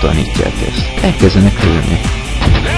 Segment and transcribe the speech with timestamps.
[0.00, 1.04] tanítják ezt?
[1.04, 2.00] Elkezdenek lőni.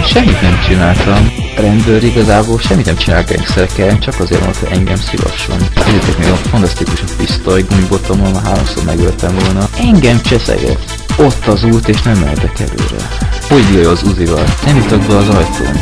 [0.07, 1.33] Semmit nem csináltam.
[1.57, 5.57] A rendőr igazából semmit nem csinál gangszerkel, csak azért mondta, hogy engem szívasson.
[5.75, 9.69] Nézzétek még a fantasztikus a pisztoly, gumibotommal már háromszor megöltem volna.
[9.79, 10.79] Engem cseszeget.
[11.17, 13.09] Ott az út, és nem mehetek előre.
[13.49, 14.45] Hogy jöjj az uzival?
[14.65, 15.81] Nem jutok be az ajtón.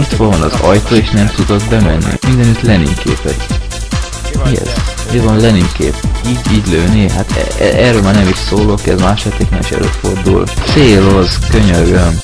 [0.00, 2.18] Itt van az ajtó, és nem tudok bemenni.
[2.26, 3.36] Mindenütt Lenin képek.
[4.44, 4.72] Mi ez?
[5.12, 5.94] Mi van Lenin kép?
[6.26, 7.10] Így, így lőni?
[7.10, 10.46] Hát e- e- erről már nem is szólok, ez más játéknál is előfordul.
[10.46, 12.18] Céloz, könyörgöm.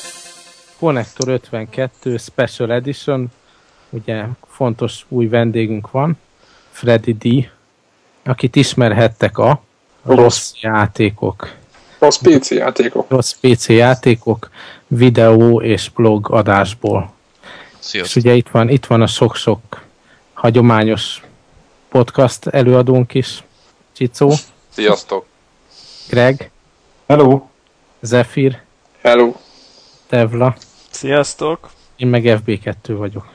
[0.79, 3.27] Connector 52 Special Edition.
[3.89, 6.17] Ugye fontos új vendégünk van.
[6.71, 7.49] Freddy D.
[8.25, 9.61] Akit ismerhettek a
[10.03, 11.53] rossz játékok.
[11.99, 13.05] Rossz PC játékok.
[13.09, 14.49] Rossz PC játékok
[14.87, 17.13] videó és blog adásból.
[17.41, 17.49] És
[17.79, 18.23] Sziasztok.
[18.23, 19.59] ugye itt van, itt van a sok-sok
[20.33, 21.21] hagyományos
[21.89, 23.43] podcast előadónk is.
[23.97, 24.33] Csicó,
[24.69, 25.25] Sziasztok.
[26.09, 26.51] Greg,
[27.07, 27.47] Hello!
[27.99, 28.61] Zephyr,
[29.01, 29.33] Hello.
[30.07, 30.55] Tevla,
[30.89, 31.69] Sziasztok!
[31.95, 33.27] én meg FB2 vagyok.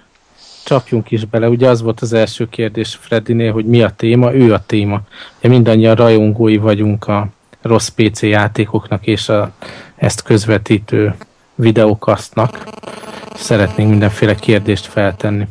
[0.65, 4.53] Csapjunk is bele, ugye az volt az első kérdés Freddinél, hogy mi a téma, ő
[4.53, 5.01] a téma.
[5.39, 7.27] Ugye mindannyian rajongói vagyunk a
[7.63, 9.53] rossz PC játékoknak és a
[9.97, 11.15] ezt közvetítő
[11.55, 12.69] videókasztnak.
[13.35, 15.47] Szeretnénk mindenféle kérdést feltenni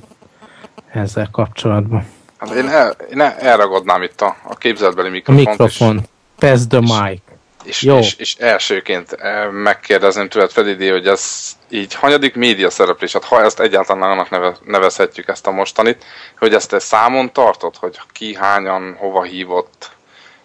[0.92, 2.06] ezzel kapcsolatban.
[2.42, 6.02] Hát én, el, én el, elragadnám itt a, a képzeletbeli A mikrofont, mikrofon,
[6.40, 7.22] pass the mic.
[7.64, 7.98] És, és, Jó.
[7.98, 13.24] és, és elsőként eh, megkérdezném tőled, Freddy, D, hogy ez így hanyadik média szereplés, hát
[13.24, 16.06] ha ezt egyáltalán annak neve, nevezhetjük ezt a mostanit,
[16.38, 19.92] hogy ezt te számon tartod, hogy ki hányan, hova hívott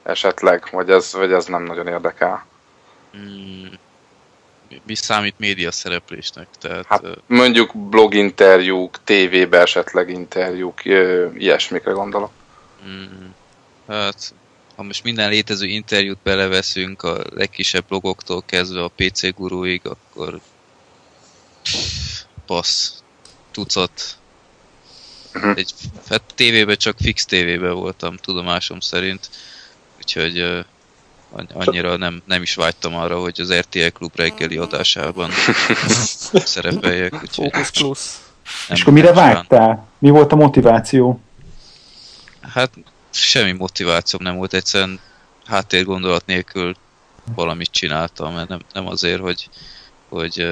[0.02, 2.46] esetleg, vagy ez, vagy ez nem nagyon érdekel.
[3.18, 3.66] Mm,
[4.86, 6.46] mi számít média szereplésnek?
[6.60, 10.84] Tehát, Hát mondjuk bloginterjúk, tévébe esetleg interjúk,
[11.34, 12.30] ilyesmikre gondolok.
[12.86, 13.26] mm,
[13.88, 14.34] hát,
[14.76, 20.40] ha most minden létező interjút beleveszünk, a legkisebb blogoktól kezdve a PC guruig, akkor
[22.46, 22.92] passz,
[23.50, 24.18] tucat.
[25.32, 25.52] Mhm.
[25.56, 25.72] Egy,
[26.08, 29.30] hát tévében csak fix tévében voltam, tudomásom szerint.
[29.98, 30.64] Úgyhogy
[31.54, 35.30] annyira nem, nem is vágytam arra, hogy az RTL Klub reggeli adásában
[36.54, 37.12] szerepeljek.
[37.14, 37.98] Úgyhogy Focus Plus.
[38.68, 39.86] nem- És akkor mire vágytál?
[39.98, 41.20] Mi volt a motiváció?
[42.40, 42.70] Hát
[43.10, 45.00] semmi motivációm nem volt, egyszerűen
[45.46, 46.74] háttérgondolat nélkül
[47.34, 49.48] valamit csináltam, mert nem, nem azért, hogy,
[50.08, 50.46] hogy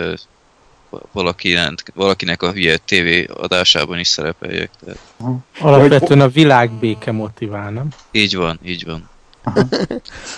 [1.12, 4.70] valakinek, valakinek a hülye TV adásában is szerepeljek.
[4.84, 4.98] Tehát
[5.60, 7.88] Alapvetően a világ béke motivál, nem?
[8.12, 9.08] így van, így van.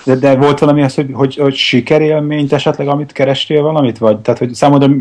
[0.04, 3.98] De, de volt valami az, hogy, hogy, hogy sikerélményt esetleg, amit kerestél valamit?
[3.98, 4.18] Vagy?
[4.18, 4.92] Tehát, hogy számodra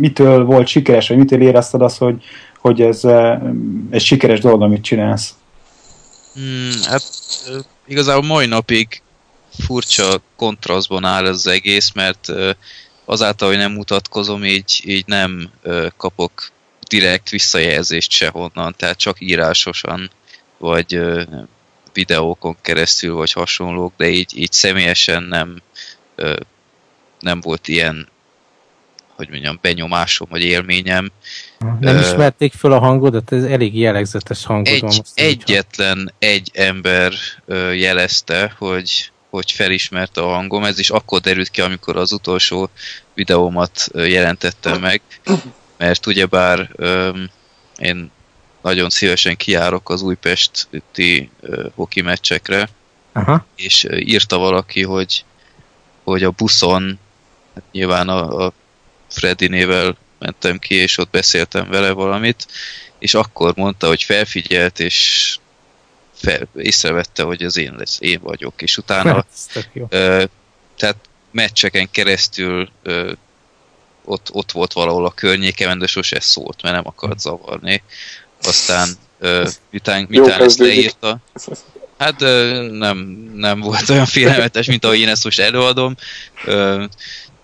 [0.00, 2.24] mitől volt sikeres, vagy mitől érezted azt, hogy,
[2.58, 3.38] hogy ez eh,
[3.90, 5.34] egy sikeres dolog, amit csinálsz?
[6.34, 7.02] Hmm, hát
[7.86, 9.02] igazából mai napig
[9.58, 12.32] furcsa kontrasztban áll ez az egész, mert
[13.04, 15.50] azáltal, hogy nem mutatkozom, így, így nem
[15.96, 16.52] kapok
[16.88, 20.10] direkt visszajelzést sehonnan, tehát csak írásosan,
[20.58, 21.00] vagy
[21.94, 25.62] videókon keresztül, vagy hasonlók, de így, így személyesen nem,
[26.14, 26.36] ö,
[27.20, 28.08] nem volt ilyen,
[29.16, 31.12] hogy mondjam, benyomásom, vagy élményem.
[31.80, 34.94] Nem ismerték föl a hangodat, ez elég jellegzetes hangod egy, van.
[34.96, 37.12] most egyetlen egy ember
[37.74, 40.64] jelezte, hogy, hogy felismerte a hangom.
[40.64, 42.70] Ez is akkor derült ki, amikor az utolsó
[43.14, 45.00] videómat jelentettem meg,
[45.78, 47.10] mert ugyebár ö,
[47.78, 48.10] én
[48.64, 52.68] nagyon szívesen kijárok az újpesti ö, hoki meccsekre,
[53.12, 53.46] Aha.
[53.56, 55.24] és írta valaki, hogy,
[56.04, 56.98] hogy a buszon,
[57.54, 58.52] hát nyilván a, a
[59.08, 62.46] Freddy nével mentem ki, és ott beszéltem vele valamit,
[62.98, 65.38] és akkor mondta, hogy felfigyelt, és
[66.14, 69.26] fel, észrevette, hogy az én lesz, én vagyok, és utána
[69.88, 70.24] ö,
[70.76, 70.96] tehát
[71.30, 73.12] meccseken keresztül ö,
[74.04, 77.82] ott, ott volt valahol a környékemen, de sose szólt, mert nem akart zavarni.
[78.44, 78.88] Aztán
[79.18, 81.18] ö, miután, miután ezt leírta,
[81.98, 82.20] hát
[82.70, 82.98] nem,
[83.34, 85.96] nem volt olyan félelmetes, mint ahogy én ezt most előadom.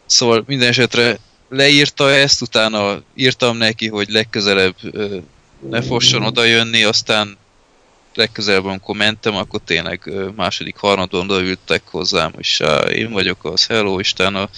[0.06, 1.18] Szóval minden esetre
[1.48, 4.74] leírta ezt, utána írtam neki, hogy legközelebb
[5.68, 7.38] ne fosson oda jönni, aztán
[8.14, 12.62] legközelebb, amikor mentem, akkor tényleg második, harmadban odaültek hozzám, és
[12.94, 14.48] én vagyok az hello, és utána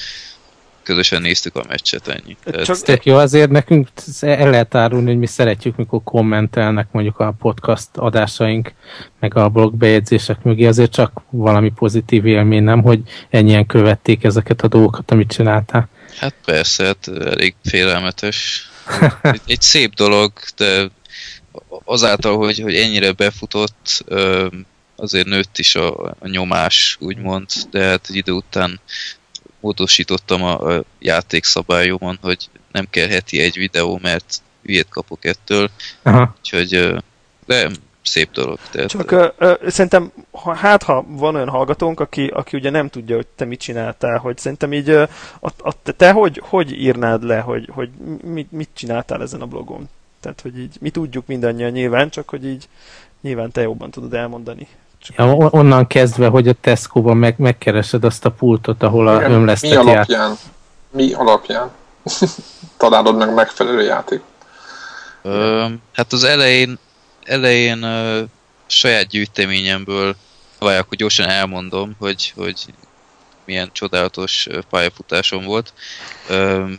[0.82, 2.36] közösen néztük a meccset, ennyi.
[2.44, 3.88] Tehát, Csak Tök jó, azért nekünk
[4.20, 8.72] el lehet árulni, hogy mi szeretjük, mikor kommentelnek mondjuk a podcast adásaink,
[9.20, 13.00] meg a blog bejegyzések mögé, azért csak valami pozitív élmény, nem, hogy
[13.30, 15.88] ennyien követték ezeket a dolgokat, amit csináltál.
[16.16, 18.70] Hát persze, hát elég félelmetes.
[19.22, 20.90] Egy, egy szép dolog, de
[21.84, 24.04] azáltal, hogy, hogy ennyire befutott,
[24.96, 28.80] azért nőtt is a, a nyomás, úgymond, de hát egy idő után
[29.62, 35.70] módosítottam a, a játékszabályomon, hogy nem kell heti egy videó, mert hülyét kapok ettől.
[36.02, 36.34] Aha.
[36.38, 37.02] Úgyhogy,
[37.46, 37.70] de
[38.02, 38.58] szép dolog.
[38.70, 42.88] Tehát, Csak ö, ö, szerintem, ha, hát ha van olyan hallgatónk, aki, aki ugye nem
[42.88, 45.08] tudja, hogy te mit csináltál, hogy szerintem így a,
[45.40, 47.90] a, te hogy, hogy írnád le, hogy, hogy
[48.22, 49.88] mit, mit csináltál ezen a blogon?
[50.20, 52.68] Tehát, hogy így mi tudjuk mindannyian nyilván, csak hogy így
[53.20, 54.68] nyilván te jobban tudod elmondani.
[55.16, 59.76] Ja, onnan kezdve, hogy a Tesco-ban meg, megkeresed azt a pultot, ahol a ömlesztett Mi
[59.76, 60.28] alapján?
[60.28, 60.38] Ját...
[60.90, 61.70] Mi alapján?
[62.76, 64.20] Találod meg megfelelő játék?
[65.22, 66.78] Ö, hát az elején,
[67.24, 68.22] elején ö,
[68.66, 70.16] saját gyűjteményemből
[70.62, 72.64] vagy akkor gyorsan elmondom, hogy, hogy
[73.44, 75.72] milyen csodálatos pályafutásom volt.
[76.28, 76.70] Ö,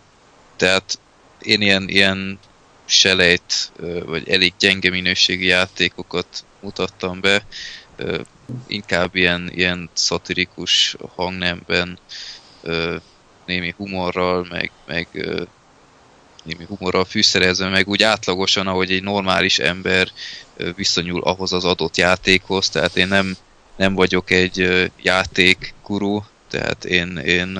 [0.56, 1.00] tehát
[1.42, 2.40] én ilyen, ilyen
[2.86, 3.72] selejt,
[4.06, 6.28] vagy elég gyenge minőségi játékokat
[6.60, 7.46] mutattam be,
[8.68, 12.00] inkább ilyen, ilyen szatirikus hangnemben,
[13.45, 15.07] némi humorral, meg, meg
[16.44, 20.12] némi humorral fűszerezve, meg úgy átlagosan, ahogy egy normális ember
[20.75, 23.38] viszonyul ahhoz az adott játékhoz, tehát én nem,
[23.75, 27.57] nem vagyok egy játékguru, tehát én, én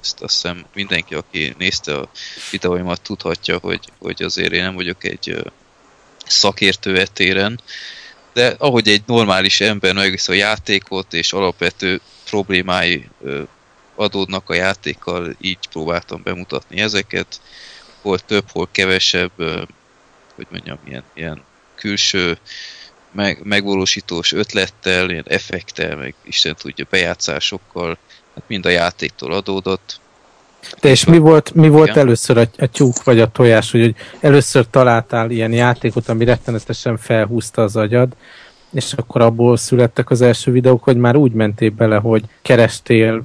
[0.00, 2.10] ezt azt hiszem mindenki, aki nézte a
[2.50, 5.44] videóimat tudhatja, hogy, hogy azért én nem vagyok egy
[6.26, 7.60] szakértő etéren,
[8.32, 13.08] de ahogy egy normális ember megvisz a játékot, és alapvető problémái
[13.94, 17.40] adódnak a játékkal, így próbáltam bemutatni ezeket.
[18.02, 19.30] Hol több, hol kevesebb,
[20.34, 21.42] hogy mondjam, ilyen, ilyen
[21.74, 22.38] külső
[23.12, 27.98] meg, megvalósítós ötlettel, ilyen effektel, meg Isten tudja, bejátszásokkal,
[28.34, 30.00] hát mind a játéktól adódott.
[30.80, 33.94] De és mi volt, mi volt először a, a tyúk vagy a tojás, hogy, hogy
[34.20, 38.08] először találtál ilyen játékot, ami rettenetesen felhúzta az agyad,
[38.72, 43.22] és akkor abból születtek az első videók, hogy már úgy mentél bele, hogy kerestél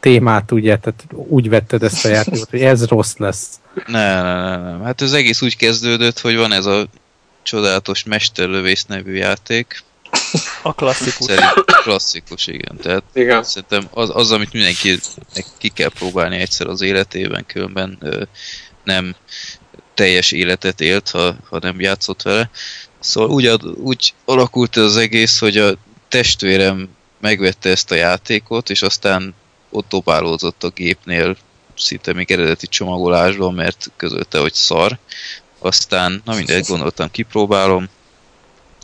[0.00, 3.48] témát, ugye, tehát úgy vetted ezt a játékot, hogy ez rossz lesz.
[3.86, 4.82] Nem, nem, nem, nem.
[4.82, 6.86] Hát ez egész úgy kezdődött, hogy van ez a
[7.42, 9.82] csodálatos Mesterlövész nevű játék,
[10.62, 11.26] a klasszikus.
[11.26, 12.76] Szerint klasszikus, igen.
[12.76, 13.42] Tehát igen.
[13.42, 15.00] szerintem az, az, amit mindenki
[15.58, 18.22] ki kell próbálni egyszer az életében, különben ö,
[18.84, 19.14] nem
[19.94, 22.50] teljes életet élt, ha, ha nem játszott vele.
[23.00, 25.76] Szóval úgy, úgy alakult ez az egész, hogy a
[26.08, 26.88] testvérem
[27.20, 29.34] megvette ezt a játékot, és aztán
[29.70, 31.36] ott dobálózott a gépnél
[31.76, 34.98] szinte még eredeti csomagolásban, mert közölte, hogy szar.
[35.58, 37.88] Aztán, na mindegy, gondoltam, kipróbálom,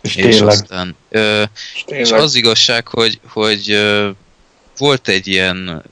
[0.03, 0.49] és, és tényleg.
[0.49, 1.43] aztán ö,
[1.75, 4.11] és, és az igazság, hogy, hogy ö,
[4.77, 5.83] volt egy ilyen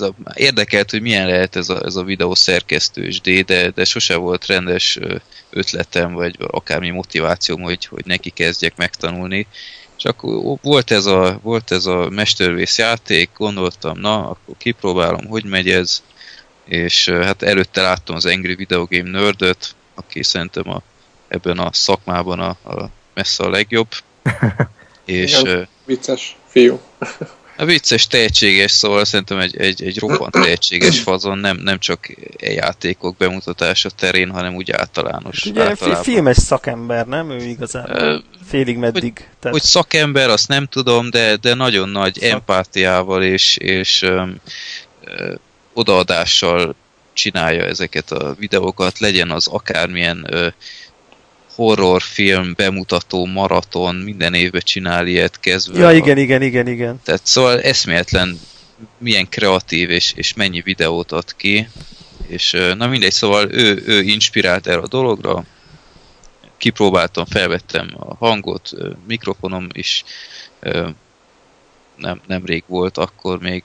[0.00, 4.16] a, érdekelt, hogy milyen lehet ez a, ez a videó szerkesztős D, de, de sose
[4.16, 4.98] volt rendes
[5.50, 9.46] ötletem, vagy akármi motivációm, hogy, hogy neki kezdjek megtanulni.
[9.96, 15.44] És akkor volt ez a, volt ez a mestervész játék, gondoltam, na, akkor kipróbálom, hogy
[15.44, 16.02] megy ez,
[16.64, 20.82] és hát előtte láttam az Angry Video Game Nerdöt, aki szerintem a
[21.28, 23.88] ebben a szakmában a, a messze a legjobb.
[25.04, 26.80] és, Igen, vicces fiú.
[27.60, 32.52] A vicces, tehetséges, szóval szerintem egy, egy, egy roppant tehetséges fazon, nem, nem csak e
[32.52, 35.44] játékok bemutatása terén, hanem úgy általános.
[35.44, 36.02] Ugye általában.
[36.02, 37.30] filmes szakember, nem?
[37.30, 39.02] Ő igazán félig meddig.
[39.02, 39.58] Hogy, tehát...
[39.58, 42.30] hogy szakember, azt nem tudom, de, de nagyon nagy Szak.
[42.30, 44.36] empátiával és, és öm,
[45.04, 45.34] ö,
[45.72, 46.74] odaadással
[47.12, 50.48] csinálja ezeket a videókat, legyen az akármilyen ö,
[51.58, 55.78] horrorfilm bemutató maraton minden évben csinál ilyet kezdve.
[55.78, 57.00] Ja, igen, igen, igen, igen.
[57.04, 58.40] Tehát szóval eszméletlen
[58.98, 61.68] milyen kreatív és, és mennyi videót ad ki.
[62.26, 65.44] És na mindegy, szóval ő, ő inspirált erre a dologra.
[66.56, 68.70] Kipróbáltam, felvettem a hangot,
[69.06, 70.04] mikrofonom is
[71.96, 73.62] nem, nem rég volt akkor még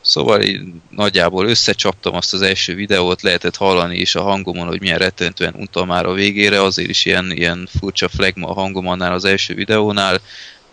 [0.00, 4.98] Szóval én nagyjából összecsaptam azt az első videót, lehetett hallani is a hangomon, hogy milyen
[4.98, 9.24] rettentően untam már a végére, azért is ilyen, ilyen furcsa flagma a hangom annál az
[9.24, 10.20] első videónál,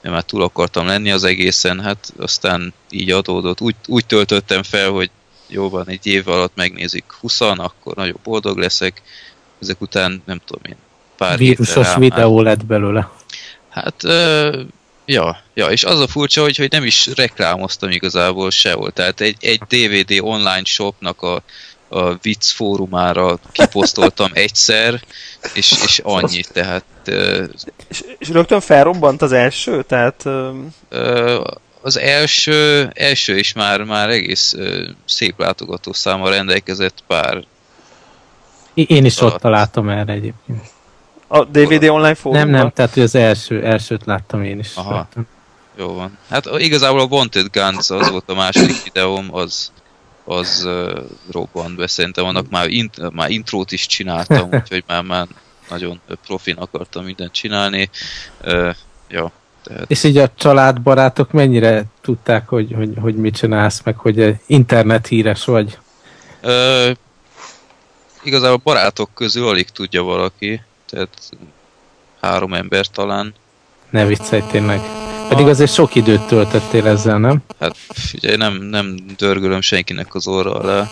[0.02, 3.62] mert már túl akartam lenni az egészen, hát aztán így adódott.
[3.62, 5.10] Úgy, úgy töltöttem fel, hogy
[5.48, 9.02] jó van, egy év alatt megnézik 20 akkor nagyon boldog leszek,
[9.62, 10.76] ezek után nem tudom én,
[11.18, 13.10] pár Vírusos videó lett belőle.
[13.70, 14.04] Hát
[15.10, 18.92] Ja, ja, és az a furcsa, hogy, hogy nem is reklámoztam igazából sehol.
[18.92, 21.42] Tehát egy, egy DVD online shopnak a,
[21.88, 25.02] a vicc fórumára kiposztoltam egyszer,
[25.54, 26.84] és, és annyi, tehát...
[27.08, 27.44] Uh,
[27.90, 29.84] és, és rögtön felrobbant az első?
[29.84, 30.22] Tehát...
[30.26, 30.56] Uh,
[30.92, 31.44] uh,
[31.82, 37.44] az első, első is már, már egész ö, szép látogató száma rendelkezett pár.
[38.74, 40.62] Én is ott találtam erre egyébként.
[41.28, 42.50] A DVD online fórumban?
[42.50, 44.76] Nem, nem, tehát hogy az első, elsőt láttam én is.
[44.76, 45.08] Aha.
[45.78, 46.18] Jó van.
[46.30, 49.72] Hát igazából a Wanted Guns az volt a második videóm, az,
[50.24, 51.00] az uh,
[51.32, 51.88] robbant be.
[51.88, 55.28] Szerintem annak már, int, már intrót is csináltam, úgyhogy már, már
[55.70, 57.90] nagyon profin akartam mindent csinálni.
[58.44, 58.76] Uh,
[59.10, 59.32] ja,
[59.64, 59.92] tehát...
[59.92, 65.46] És így a családbarátok mennyire tudták, hogy, hogy, hogy mit csinálsz, meg hogy internet híres
[65.46, 65.78] vagy?
[66.44, 66.92] Uh,
[68.24, 71.30] igazából barátok közül alig tudja valaki, tehát
[72.22, 73.34] három ember talán.
[73.90, 74.80] Ne viccelj tényleg.
[75.30, 77.38] Pedig azért sok időt töltöttél ezzel, nem?
[77.60, 80.90] Hát figyelj, nem, nem dörgölöm senkinek az orra alá.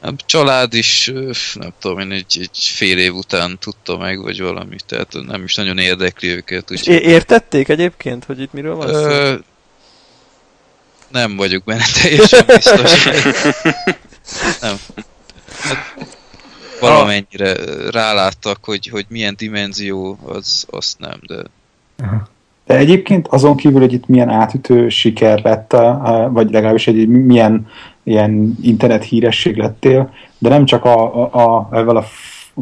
[0.00, 1.12] A család is,
[1.54, 5.54] nem tudom én, egy, egy fél év után tudta meg, vagy valami, tehát nem is
[5.54, 6.70] nagyon érdekli őket.
[6.70, 9.42] Úgy, é- értették egyébként, hogy itt miről van szó?
[11.08, 13.04] Nem vagyok benne teljesen biztos.
[14.60, 14.76] nem.
[15.60, 16.17] Hát,
[16.80, 17.54] valamennyire
[17.90, 21.42] ráláttak, hogy, hogy milyen dimenzió, az, azt nem, de...
[22.66, 25.76] De egyébként azon kívül, hogy itt milyen átütő siker lett,
[26.32, 27.66] vagy legalábbis egy milyen
[28.02, 32.04] ilyen internet híresség lettél, de nem csak a, a, a, ezzel a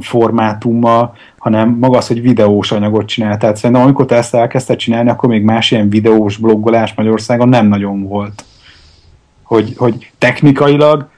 [0.01, 3.37] formátummal, hanem maga az, hogy videós anyagot csinál.
[3.37, 7.67] Tehát szerintem amikor te ezt elkezdted csinálni, akkor még más ilyen videós bloggolás Magyarországon nem
[7.67, 8.45] nagyon volt.
[9.43, 11.09] Hogy, hogy technikailag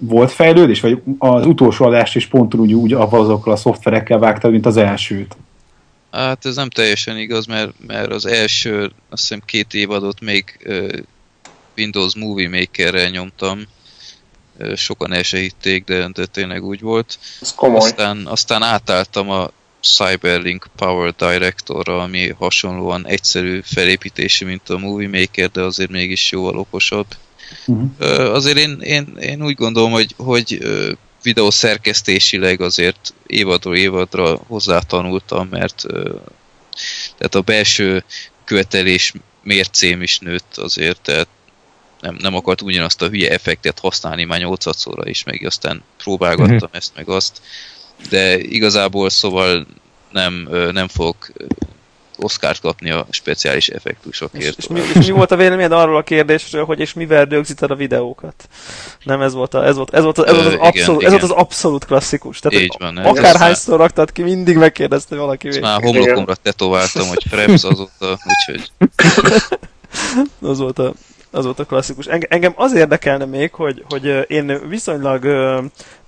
[0.00, 4.66] volt fejlődés, vagy az utolsó adást is pont úgy, úgy azokkal a szoftverekkel vágtad, mint
[4.66, 5.36] az elsőt?
[6.10, 10.88] Hát ez nem teljesen igaz, mert, mert az első, azt hiszem két évadot még uh,
[11.76, 13.62] Windows Movie Maker-rel nyomtam.
[14.58, 17.18] Uh, sokan el se hitték, de, de tényleg úgy volt.
[17.40, 17.78] Ez komoly.
[17.78, 25.50] Aztán, aztán átálltam a Cyberlink Power Directorra, ami hasonlóan egyszerű felépítési, mint a Movie Maker,
[25.50, 27.06] de azért mégis jóval okosabb.
[27.66, 28.34] Uh-huh.
[28.34, 30.58] Azért én, én, én úgy gondolom, hogy, hogy
[31.22, 35.86] videó szerkesztésileg azért évadról évadra hozzátanultam, mert
[37.16, 38.04] tehát a belső
[38.44, 39.12] követelés
[39.42, 41.28] mércém is nőtt azért, tehát
[42.00, 46.54] nem, nem akart ugyanazt a hülye effektet használni már 8 szóra is, meg aztán próbálgattam
[46.54, 46.70] uh-huh.
[46.72, 47.40] ezt meg azt,
[48.08, 49.66] de igazából szóval
[50.12, 51.32] nem, nem fogok
[52.20, 54.58] Oscárt kapni a speciális effektusokért.
[54.58, 57.70] És, és, mi, és mi volt a véleményed arról a kérdésről, hogy és mivel rögzíted
[57.70, 58.48] a videókat?
[59.02, 61.22] Nem ez volt, a, ez volt, ez volt, az, ez volt, az, abszolút, ez volt
[61.22, 62.40] az abszolút klasszikus.
[62.40, 62.96] Tehát Így van.
[62.96, 65.48] Akárhányszor raktad ki, mindig megkérdezte valaki.
[65.48, 68.70] Ezt már homlokomra tetováltam, hogy Freps azóta, úgyhogy...
[70.50, 70.92] az volt a
[71.30, 72.06] az volt a klasszikus.
[72.06, 75.24] Engem az érdekelne még, hogy, hogy én viszonylag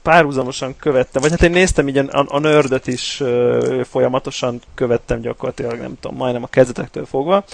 [0.02, 3.22] párhuzamosan követtem, vagy hát én néztem így a, a nördöt is
[3.84, 7.44] folyamatosan követtem gyakorlatilag, nem tudom, majdnem a kezdetektől fogva,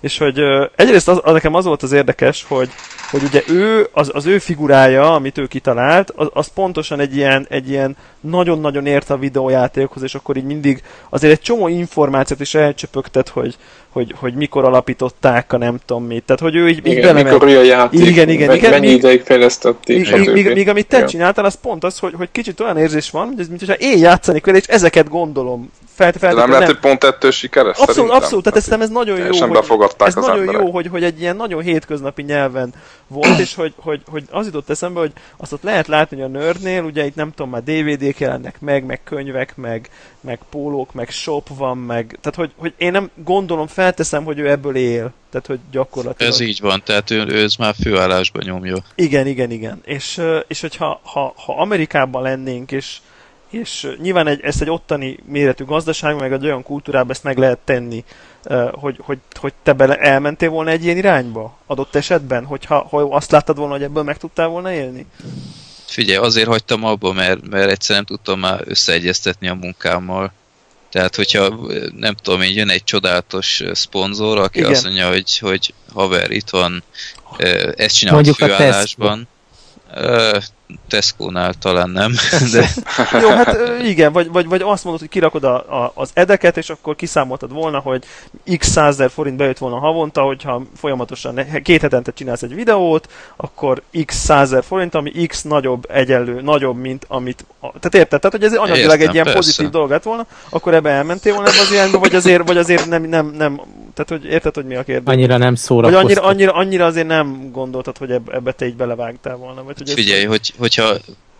[0.00, 0.40] és hogy
[0.76, 2.70] egyrészt az, az, nekem az volt az érdekes, hogy,
[3.10, 7.46] hogy ugye ő, az, az ő figurája, amit ő kitalált, az, az pontosan egy ilyen,
[7.48, 12.54] egy ilyen nagyon-nagyon ért a videójátékhoz, és akkor így mindig azért egy csomó információt is
[12.54, 13.56] elcsöpögtet, hogy,
[13.92, 16.22] hogy, hogy mikor alapították a nem tudom mit.
[16.24, 17.30] Tehát, hogy ő így, igen, így belement.
[17.30, 20.10] mikor a játék, igen, igen, igen, mennyi ideig fejlesztették.
[20.10, 21.06] Míg, míg, míg, amit te ja.
[21.06, 24.44] csináltál, az pont az, hogy, hogy kicsit olyan érzés van, mint, mint hogyha én játszanék
[24.44, 25.70] vele, és ezeket gondolom.
[25.94, 27.70] Felt, felt, nem lehet, hogy pont ettől sikeres?
[27.70, 28.16] Abszolút, szerintem.
[28.16, 29.32] abszolút, tehát ez, ez nagyon jó, hogy,
[29.98, 30.60] ez nagyon emberek.
[30.60, 32.74] jó, hogy, hogy egy ilyen nagyon hétköznapi nyelven
[33.06, 36.38] volt, és hogy, hogy, hogy az jutott eszembe, hogy azt ott lehet látni, hogy a
[36.38, 39.88] nördnél, ugye itt nem tudom, már DVD-k jelennek meg, meg könyvek, meg,
[40.20, 44.50] meg pólók, meg shop van, meg, tehát hogy, hogy én nem gondolom, felteszem, hogy ő
[44.50, 45.12] ebből él.
[45.30, 46.32] Tehát, hogy gyakorlatilag...
[46.32, 48.76] Ez így van, tehát ő, ő ez már főállásban nyomja.
[48.94, 49.80] Igen, igen, igen.
[49.84, 52.96] És, és hogyha ha, ha Amerikában lennénk, és,
[53.50, 57.58] és nyilván egy, ezt egy ottani méretű gazdaság, meg egy olyan kultúrában ezt meg lehet
[57.64, 58.04] tenni,
[58.72, 63.30] hogy, hogy, hogy te bele elmentél volna egy ilyen irányba adott esetben, hogyha ha azt
[63.30, 65.06] láttad volna, hogy ebből meg tudtál volna élni?
[65.84, 70.32] Figyelj, azért hagytam abba, mert, mert egyszer nem tudtam már összeegyeztetni a munkámmal.
[70.92, 71.58] Tehát, hogyha
[71.96, 74.70] nem tudom én, jön egy csodálatos szponzor, aki Igen.
[74.70, 76.82] azt mondja, hogy, hogy haver, itt van,
[77.76, 79.28] ezt csinálod főállásban.
[80.88, 82.12] Tesco-nál talán nem,
[82.52, 82.68] de...
[83.22, 86.70] Jó, hát igen, vagy, vagy, vagy azt mondod, hogy kirakod a, a, az edeket, és
[86.70, 88.04] akkor kiszámoltad volna, hogy
[88.58, 94.14] x százezer forint bejött volna havonta, hogyha folyamatosan két hetente csinálsz egy videót, akkor x
[94.14, 97.44] százezer forint, ami x nagyobb egyenlő, nagyobb, mint amit...
[97.60, 98.20] Tehát érted?
[98.20, 99.38] Tehát, hogy ez anyagilag egy ilyen persze.
[99.38, 102.88] pozitív dolog lett volna, akkor ebbe elmentél volna ebbe az irányba, vagy azért, vagy azért
[102.88, 103.60] nem, nem, nem
[103.94, 105.14] tehát, hogy érted, hogy mi a kérdés?
[105.14, 106.02] Annyira nem szórakoztat.
[106.02, 109.62] Vagy annyira, annyira, annyira azért nem gondoltad, hogy ebbe te így belevágtál volna.
[109.62, 110.96] Vagy, hogy Figyelj, hogy, hogyha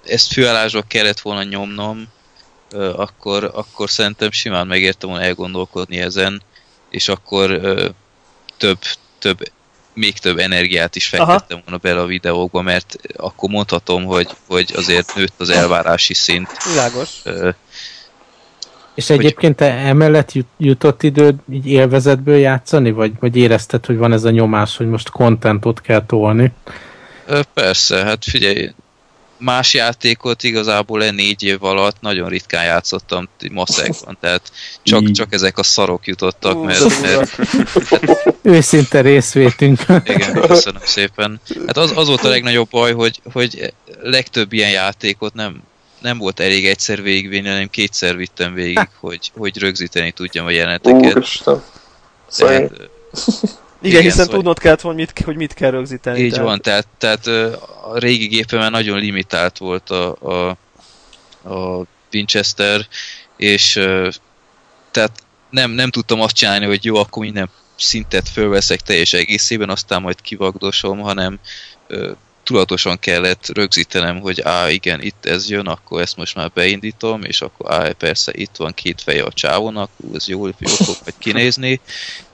[0.06, 2.08] ezt főállásba kellett volna nyomnom,
[2.96, 6.42] akkor, akkor szerintem simán megértem volna elgondolkodni ezen,
[6.90, 7.60] és akkor
[8.56, 8.78] több,
[9.18, 9.38] több
[9.94, 15.14] még több energiát is fektettem volna bele a videókba, mert akkor mondhatom, hogy, hogy azért
[15.14, 16.48] nőtt az elvárási szint.
[16.64, 17.22] Világos.
[18.94, 24.12] És egyébként te emellett jut, jutott időd így élvezetből játszani, vagy, vagy érezted, hogy van
[24.12, 26.52] ez a nyomás, hogy most contentot kell tolni?
[27.54, 28.70] Persze, hát figyelj,
[29.42, 35.58] más játékot igazából e négy év alatt nagyon ritkán játszottam maszekban, tehát csak, csak ezek
[35.58, 37.38] a szarok jutottak, mert, mert
[38.42, 39.80] Őszinte részvétünk.
[40.04, 41.40] igen, köszönöm szépen.
[41.66, 45.62] Hát az, az volt a legnagyobb baj, hogy, hogy legtöbb ilyen játékot nem,
[46.00, 51.16] nem volt elég egyszer végigvinni, hanem kétszer vittem végig, hogy, hogy rögzíteni tudjam a jeleneteket.
[51.16, 51.62] Úristen.
[52.36, 52.90] Tehát,
[53.82, 56.20] Igen, Igen, hiszen szóval- tudnod kellett, hogy mit, hogy mit kell rögzíteni.
[56.20, 57.26] Így tehát- van, tehát, tehát
[57.82, 60.48] a régi gépemen nagyon limitált volt a, a,
[61.54, 62.86] a Winchester,
[63.36, 63.72] és
[64.90, 70.02] tehát nem, nem tudtam azt csinálni, hogy jó, akkor minden szintet fölveszek teljes egészében, aztán
[70.02, 71.38] majd kivagdosom, hanem
[72.44, 77.40] tudatosan kellett rögzítenem, hogy á, igen, itt ez jön, akkor ezt most már beindítom, és
[77.40, 81.80] akkor á, persze itt van két feje a csávónak, ez jól, jól fog majd kinézni,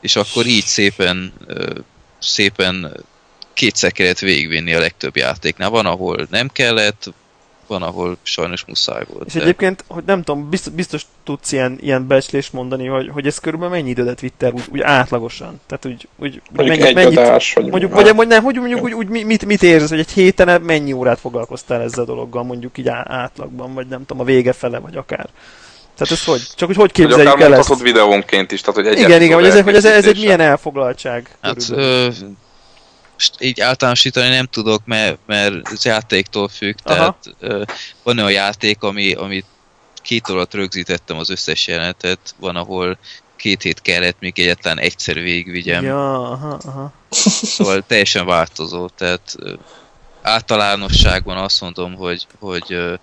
[0.01, 1.33] és akkor így szépen,
[2.19, 3.05] szépen
[3.55, 5.71] kétszer kellett végigvinni a legtöbb játéknál.
[5.71, 7.13] Van, ahol nem kellett,
[7.69, 9.27] van, ahol sajnos muszáj volt.
[9.27, 13.27] És de- egyébként, hogy nem tudom, biztos, biztos tudsz ilyen, ilyen becslést mondani, hogy, hogy
[13.27, 15.61] ez körülbelül mennyi időt vitt el úgy, úgy átlagosan?
[15.67, 19.09] Tehát úgy, úgy, Mondjuk egy adás, vagy mondjuk, vagy, vagy nem, hogy mondjuk úgy, úgy
[19.09, 22.89] mi- mit, mit érzed, hogy egy héten mennyi órát foglalkoztál ezzel a dologgal, mondjuk így
[22.89, 25.29] átlagban, vagy nem tudom, a vége fele, vagy akár.
[25.97, 26.41] Tehát ez hogy?
[26.57, 27.83] Csak hogy hogy Hogy képzeljük akár el ezt?
[27.83, 31.37] videónként is, tehát hogy egy Igen, igen, hogy ez, hogy ez, ez egy milyen elfoglaltság.
[31.41, 32.09] Hát ö,
[33.19, 36.95] most így általánosítani nem tudok, mert, mert az játéktól függ, Aha.
[36.95, 37.67] tehát
[38.03, 39.47] van olyan játék, ami, amit
[40.03, 42.99] két alatt rögzítettem az összes jelenetet, van, ahol
[43.37, 46.93] két hét kellett, még egyetlen egyszer végigvigyem, Ja, aha, aha.
[47.43, 49.35] szóval teljesen változó, tehát
[50.23, 52.99] általánosságban azt mondom, hogy, hogy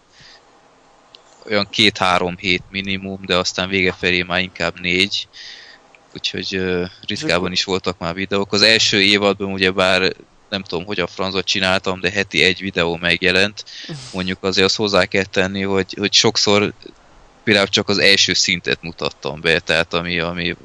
[1.49, 5.27] olyan két-három hét minimum, de aztán vége felé már inkább négy,
[6.15, 6.61] úgyhogy
[7.07, 8.53] ritkában is voltak már videók.
[8.53, 10.13] Az első évadban ugyebár
[10.49, 13.65] nem tudom, hogy a francot csináltam, de heti egy videó megjelent.
[14.13, 16.73] Mondjuk azért azt hozzá kell tenni, hogy, hogy sokszor
[17.43, 20.55] például csak az első szintet mutattam be, tehát ami, ami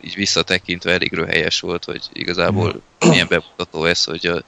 [0.00, 4.42] így visszatekintve elég röhelyes volt, hogy igazából milyen bemutató ez, hogy a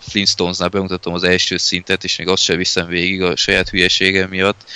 [0.00, 4.70] Flintstonesnál bemutatom az első szintet, és még azt sem viszem végig a saját hülyeségem miatt.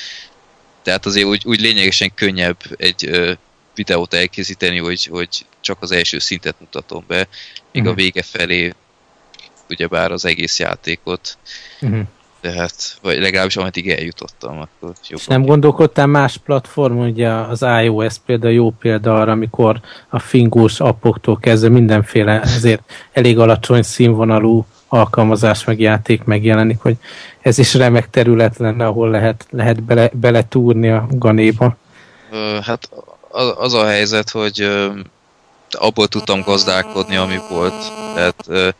[0.83, 3.37] Tehát azért úgy, úgy lényegesen könnyebb egy
[3.77, 5.29] videót elkészíteni, hogy, hogy
[5.61, 7.29] csak az első szintet mutatom be,
[7.73, 7.97] míg a Mhm.
[7.97, 8.73] vége felé
[9.71, 11.39] ugyebár az egész játékot,
[11.81, 12.01] Mhm.
[12.41, 14.97] tehát, vagy legalábbis ameddig eljutottam, akkor jobban.
[15.09, 20.81] És nem gondolkodtál más platformon, ugye az iOS például jó példa arra, amikor a fingós
[20.81, 26.97] appoktól kezdve mindenféle ezért elég alacsony színvonalú alkalmazás meg játék megjelenik, hogy
[27.41, 31.77] ez is remek terület lenne, ahol lehet, lehet bele, beletúrni a ganéba.
[32.62, 32.89] Hát
[33.37, 34.68] az, a helyzet, hogy
[35.70, 37.92] abból tudtam gazdálkodni, ami volt.
[38.14, 38.75] Tehát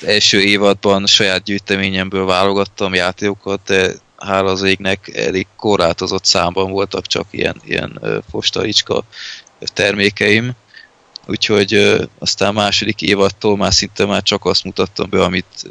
[0.00, 7.26] első évadban saját gyűjteményemből válogattam játékokat, de hála az égnek elég korlátozott számban voltak csak
[7.30, 9.02] ilyen, ilyen ö, postaricska
[9.64, 10.52] termékeim.
[11.26, 15.68] Úgyhogy aztán második évadtól már szinte már csak azt mutattam be, amit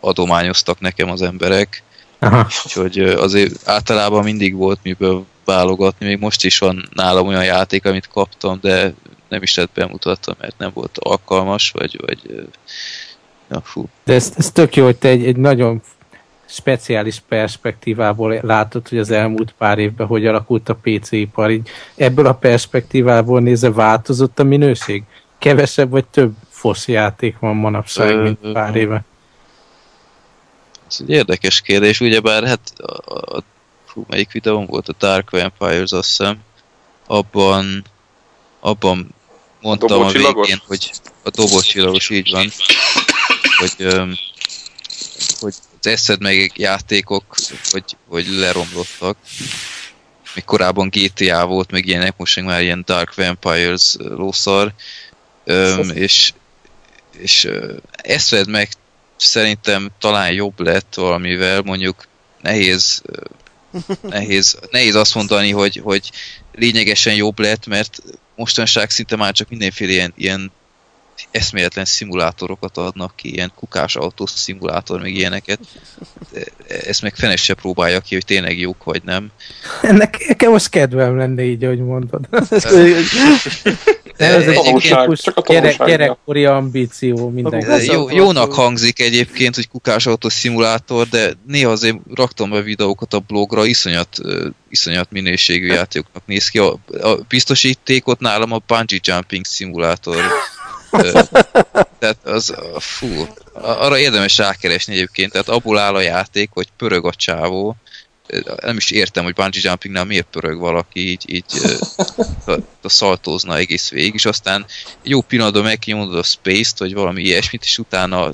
[0.00, 1.82] adományoztak nekem az emberek.
[2.18, 2.46] Aha.
[2.64, 8.08] Úgyhogy azért általában mindig volt miből válogatni, még most is van nálam olyan játék, amit
[8.08, 8.94] kaptam, de
[9.28, 12.48] nem is lett bemutatva, mert nem volt alkalmas, vagy, vagy
[13.50, 13.88] ja, fú.
[14.04, 15.82] De ez, ez tök jó, hogy te egy, egy nagyon
[16.46, 21.50] speciális perspektívából látod, hogy az elmúlt pár évben hogy alakult a PC-ipar.
[21.50, 25.02] Így ebből a perspektívából nézve változott a minőség?
[25.38, 29.04] Kevesebb vagy több fosz játék van manapság, Ö, mint pár éve?
[30.88, 33.42] Ez egy érdekes kérdés, ugyebár hát a, a,
[33.92, 36.38] fú, melyik videóm volt a Dark Vampires, azt hiszem,
[37.06, 37.84] abban,
[38.60, 39.14] abban
[39.60, 40.46] mondtam a, dobócsillagos?
[40.46, 40.90] végén, hogy
[41.22, 42.52] a dobócsillagos így van,
[43.58, 43.86] hogy,
[45.40, 47.24] hogy az eszed meg játékok,
[47.70, 49.16] hogy, hogy leromlottak.
[50.34, 54.72] Még korábban GTA volt, meg ilyenek, most meg már ilyen Dark Vampires lószar.
[55.44, 56.32] Öm, és
[57.12, 57.48] és
[58.30, 58.68] vedd meg
[59.16, 62.06] szerintem talán jobb lett valamivel, mondjuk
[62.40, 63.02] nehéz
[64.02, 66.10] nehéz, nehéz azt mondani, hogy, hogy
[66.54, 68.02] lényegesen jobb lett, mert
[68.36, 70.52] mostanság szinte már csak mindenféle ilyen, ilyen
[71.30, 75.58] eszméletlen szimulátorokat adnak ki, ilyen kukás autós szimulátor, meg ilyeneket.
[76.32, 79.30] De Ezt meg fene se próbálja ki, hogy tényleg jók vagy nem.
[79.82, 82.28] Ennek nekem most kedvem lenne így, ahogy mondod.
[84.22, 87.66] De Ez egy tanulság, csak a gyerek, gyerekkori ambíció mindenki.
[87.66, 93.18] De jó, jónak hangzik egyébként, hogy kukás szimulátor, de néha azért raktam be videókat a
[93.18, 94.18] blogra, iszonyat,
[94.68, 96.58] iszonyat minőségű játékoknak néz ki.
[96.58, 100.24] A, a biztosítékot nálam a bungee jumping szimulátor.
[101.98, 107.14] Tehát az, fú, arra érdemes rákeresni egyébként, tehát abból áll a játék, hogy pörög a
[107.14, 107.76] csávó,
[108.62, 111.44] nem is értem, hogy bungee jumpingnál miért pörög valaki, így, így
[112.46, 114.66] a, a szaltózna egész végig, és aztán
[115.02, 118.32] jó pillanatban megkinyomod a space-t, vagy valami ilyesmit, és utána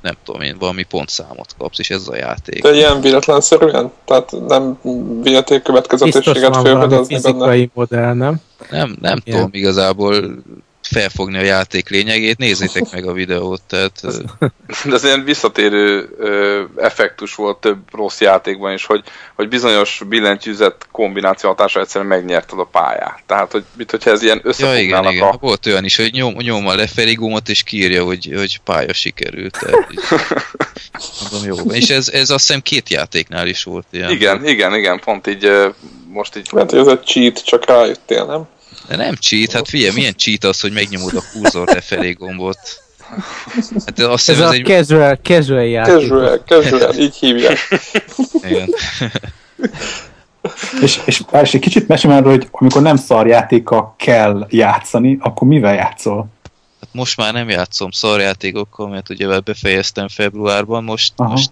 [0.00, 2.62] nem tudom én, valami pontszámot kapsz, és ez a játék.
[2.62, 3.92] De ilyen véletlenszerűen?
[4.04, 4.78] Tehát nem
[5.22, 7.32] Biztos következetességet fölfedezni benne?
[7.32, 8.40] fizikai modell, nem?
[8.70, 10.42] Nem, nem tudom igazából
[10.92, 14.00] felfogni a játék lényegét, nézzétek meg a videót, tehát
[14.84, 19.02] De ez ilyen visszatérő ö, effektus volt több rossz játékban is, hogy,
[19.34, 23.22] hogy bizonyos billentyűzet kombináció hatása egyszerűen megnyerted a pályát.
[23.26, 25.28] Tehát, hogy mit, hogyha ez ilyen Ja, igen, összefognának igen.
[25.28, 25.36] a...
[25.40, 29.58] Volt olyan is, hogy nyom, nyom a lefelé gomot, és kiírja, hogy, hogy pálya sikerült.
[29.60, 30.00] Tehát, így,
[31.30, 31.72] mondom, jó.
[31.72, 34.10] És ez, ez azt hiszem két játéknál is volt ilyen.
[34.10, 35.50] Igen, igen, igen, pont így
[36.12, 36.48] most így...
[36.52, 38.48] Mert hogy ez egy cheat, csak rájöttél, nem?
[38.90, 42.58] De nem cheat, hát figyelj, milyen cheat az, hogy megnyomod a kurzor lefelé gombot.
[43.86, 44.62] Hát azt Ez hiszem, a ez egy...
[44.62, 45.94] casual, casual játék.
[45.94, 47.58] Casual, casual, így hívják.
[48.42, 48.68] Igen.
[50.82, 55.74] És, és, és egy kicsit mesélj arról, hogy amikor nem szarjátékkal kell játszani, akkor mivel
[55.74, 56.26] játszol?
[56.80, 61.30] Hát most már nem játszom szarjátékokkal, mert ugye befejeztem februárban, most, Aha.
[61.30, 61.50] most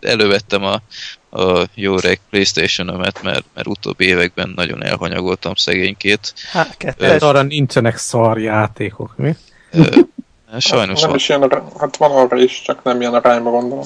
[0.00, 0.82] elővettem a,
[1.30, 6.34] a jó reg Playstation-ömet, mert, mert utóbbi években nagyon elhanyagoltam szegénykét.
[6.52, 6.94] Hát.
[6.96, 9.36] Tehát arra nincsenek szar játékok, mi?
[9.72, 9.82] Ö,
[10.58, 11.18] Sajnos Nem van.
[11.18, 13.84] is ilyen, hát van arra is, csak nem ilyen arányba gondolom.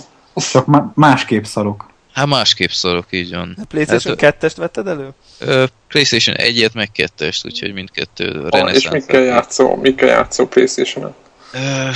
[0.50, 1.90] Csak má- másképp szarok.
[2.12, 3.56] Hát másképp szorok, így van.
[3.62, 5.08] A PlayStation Hát, 2-est vetted elő?
[5.38, 11.14] Ö, Playstation 1-et, meg 2-est, úgyhogy mindkettő Ah, és mikkel játszol, mikkel játszol Playstation-en?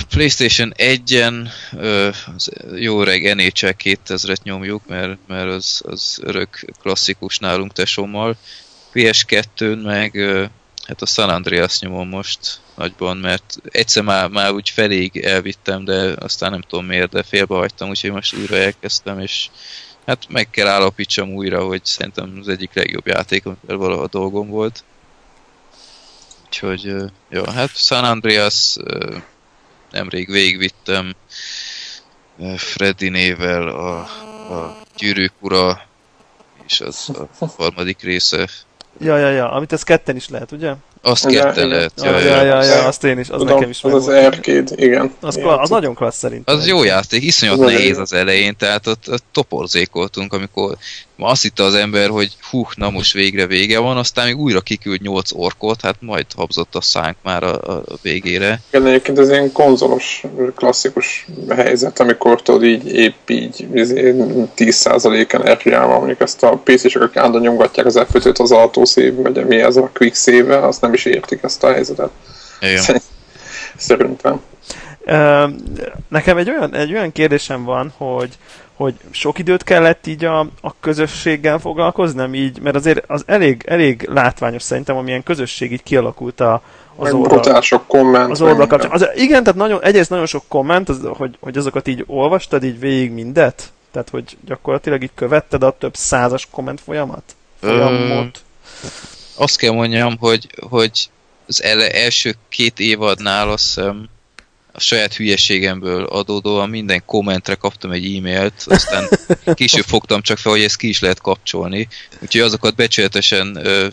[0.09, 7.39] Playstation 1-en ö, az jó reg NHL 2000-et nyomjuk, mert, mert az, az örök klasszikus
[7.39, 8.37] nálunk tesómmal.
[8.95, 10.17] PS2-n meg
[10.87, 16.15] hát a San Andreas nyomom most nagyban, mert egyszer már, már úgy felég elvittem, de
[16.19, 19.49] aztán nem tudom miért, de félbehagytam, úgyhogy most újra elkezdtem, és
[20.07, 24.85] hát meg kell állapítsam újra, hogy szerintem az egyik legjobb játék, amivel valaha dolgom volt.
[26.47, 26.95] Úgyhogy,
[27.29, 28.77] jó, hát San Andreas
[29.97, 31.15] nemrég végigvittem
[32.39, 33.99] ö, Freddy nével a,
[34.55, 35.81] a Gyűrűk ura,
[36.67, 38.49] és az a harmadik része.
[39.01, 40.73] Ja, ja, ja, amit ez ketten is lehet, ugye?
[41.03, 42.75] Azt Igen, ketten lehet, Ja, ja, ja, ja, ja.
[42.75, 45.15] ja, azt én is, az Tudom, nekem is az az arcade, igen.
[45.21, 46.57] Az, kla- az nagyon klassz szerintem.
[46.57, 50.77] Az jó játék, iszonyat Az nehéz az elején, tehát ott, ott toporzékoltunk, amikor
[51.17, 54.61] ma azt hitte az ember, hogy hú, na most végre vége van, aztán még újra
[54.61, 58.61] kiküld nyolc orkot, hát majd habzott a szánk már a, a végére.
[58.71, 60.25] Igen, egyébként ez ilyen konzolos,
[60.55, 64.15] klasszikus helyzet, amikor tudod így épp így izé,
[64.57, 69.77] 10%-en RGA-val, mondjuk ezt a PC-sek, állandóan nyomgatják az F5-öt az autószév, vagy mi ez
[69.77, 72.11] a quick save azt nem is értik ezt a helyzetet.
[72.61, 73.03] Igen.
[73.77, 74.41] Szerintem.
[75.09, 75.47] Ö,
[76.09, 78.39] Nekem egy olyan, egy olyan kérdésem van, hogy,
[78.75, 84.09] hogy sok időt kellett így a, a közösséggel foglalkoznom így, mert azért az elég, elég
[84.13, 86.63] látványos szerintem, amilyen közösség így kialakult a,
[86.97, 87.63] az oldal.
[87.87, 88.31] komment.
[88.31, 88.91] Az oldal kapcsán.
[88.91, 92.79] Az, igen, tehát nagyon, egyrészt nagyon sok komment, az, hogy, hogy azokat így olvastad így
[92.79, 93.73] végig mindet?
[93.93, 97.23] Tehát, hogy gyakorlatilag így követted a több százas komment folyamat?
[97.61, 98.43] Folyamot?
[99.37, 101.09] Azt kell mondjam, hogy, hogy
[101.49, 104.09] az ele, első két évadnál azt hiszem,
[104.77, 109.09] a saját hülyeségemből adódóan minden kommentre kaptam egy e-mailt, aztán
[109.55, 111.89] később fogtam csak fel, hogy ezt ki is lehet kapcsolni.
[112.21, 113.87] Úgyhogy azokat becsületesen ö,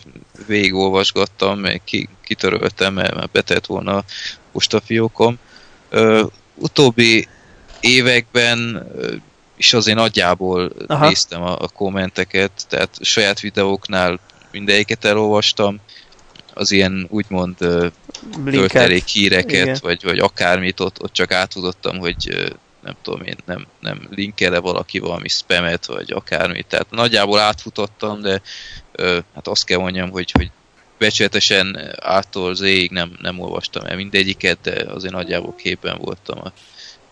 [0.46, 4.04] végigolvasgattam, meg ki, kitöröltem, mert betett volna a
[4.52, 5.38] postafiókom.
[5.90, 7.28] Ö, utóbbi
[7.80, 9.14] években ö,
[9.56, 10.94] is azért nagyjából Aha.
[10.94, 11.06] Aha.
[11.06, 14.20] néztem a, a kommenteket, tehát saját videóknál
[14.50, 15.80] mindegyiket elolvastam,
[16.54, 17.56] az ilyen úgymond
[18.44, 19.78] töltelék híreket, Igen.
[19.82, 24.98] vagy, vagy akármit, ott, ott csak átudottam, hogy nem tudom én, nem, nem linkele valaki
[24.98, 26.66] valami spamet, vagy akármit.
[26.66, 28.40] Tehát nagyjából átfutottam, de
[28.92, 30.50] ö, hát azt kell mondjam, hogy, hogy
[30.98, 36.52] becsületesen áttól zéig nem, nem olvastam el mindegyiket, de azért nagyjából képben voltam a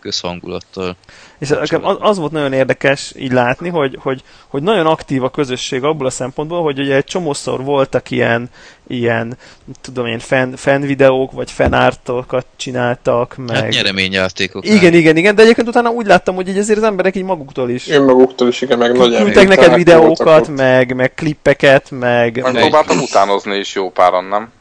[0.03, 0.95] közhangulattal.
[1.39, 5.29] És nekem az, az volt nagyon érdekes így látni, hogy, hogy, hogy nagyon aktív a
[5.29, 8.49] közösség abból a szempontból, hogy ugye egy csomószor voltak ilyen,
[8.87, 9.37] ilyen
[9.81, 13.55] tudom én, fan, fan videók, vagy fanártokat csináltak, meg...
[13.55, 14.65] Hát nyereményjátékok.
[14.65, 17.69] igen, igen, igen, de egyébként utána úgy láttam, hogy így azért az emberek így maguktól
[17.69, 22.41] is Önmaguktól is, igen, meg nagy küldtek neked videókat, meg, meg klippeket, meg...
[22.41, 24.51] Meg próbáltam utánozni is jó páran, nem?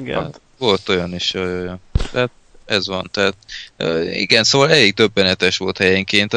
[0.00, 0.22] igen.
[0.22, 1.70] Hát, volt olyan is, jaj.
[2.12, 2.30] Tehát
[2.66, 3.34] ez van, tehát
[4.12, 6.36] igen, szóval elég döbbenetes volt helyenként,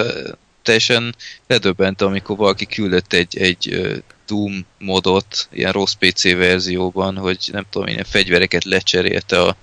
[0.63, 1.15] teljesen
[1.47, 3.93] ledöbbentem, amikor valaki küldött egy, egy
[4.27, 9.55] Doom modot, ilyen rossz PC verzióban, hogy nem tudom, ilyen fegyvereket lecserélte a,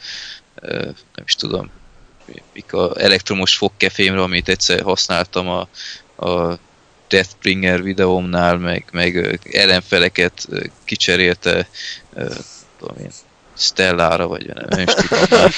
[1.14, 1.70] nem is tudom,
[2.52, 5.68] mik a elektromos fogkefémre, amit egyszer használtam a,
[6.26, 6.58] a
[7.08, 10.48] Deathbringer videómnál, meg, meg ellenfeleket
[10.84, 11.68] kicserélte,
[12.78, 13.10] tudom én,
[13.56, 15.48] Stellára, vagy nem, is tudom.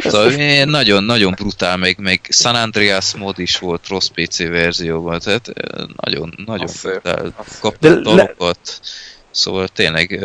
[0.00, 5.18] Szóval ilyen nagyon, nagyon brutál, meg, meg San Andreas mod is volt rossz PC verzióban,
[5.20, 7.34] tehát ö, nagyon, nagyon Az szép, brutál.
[7.60, 8.80] Kaptam De le- dalokat,
[9.30, 10.18] szóval tényleg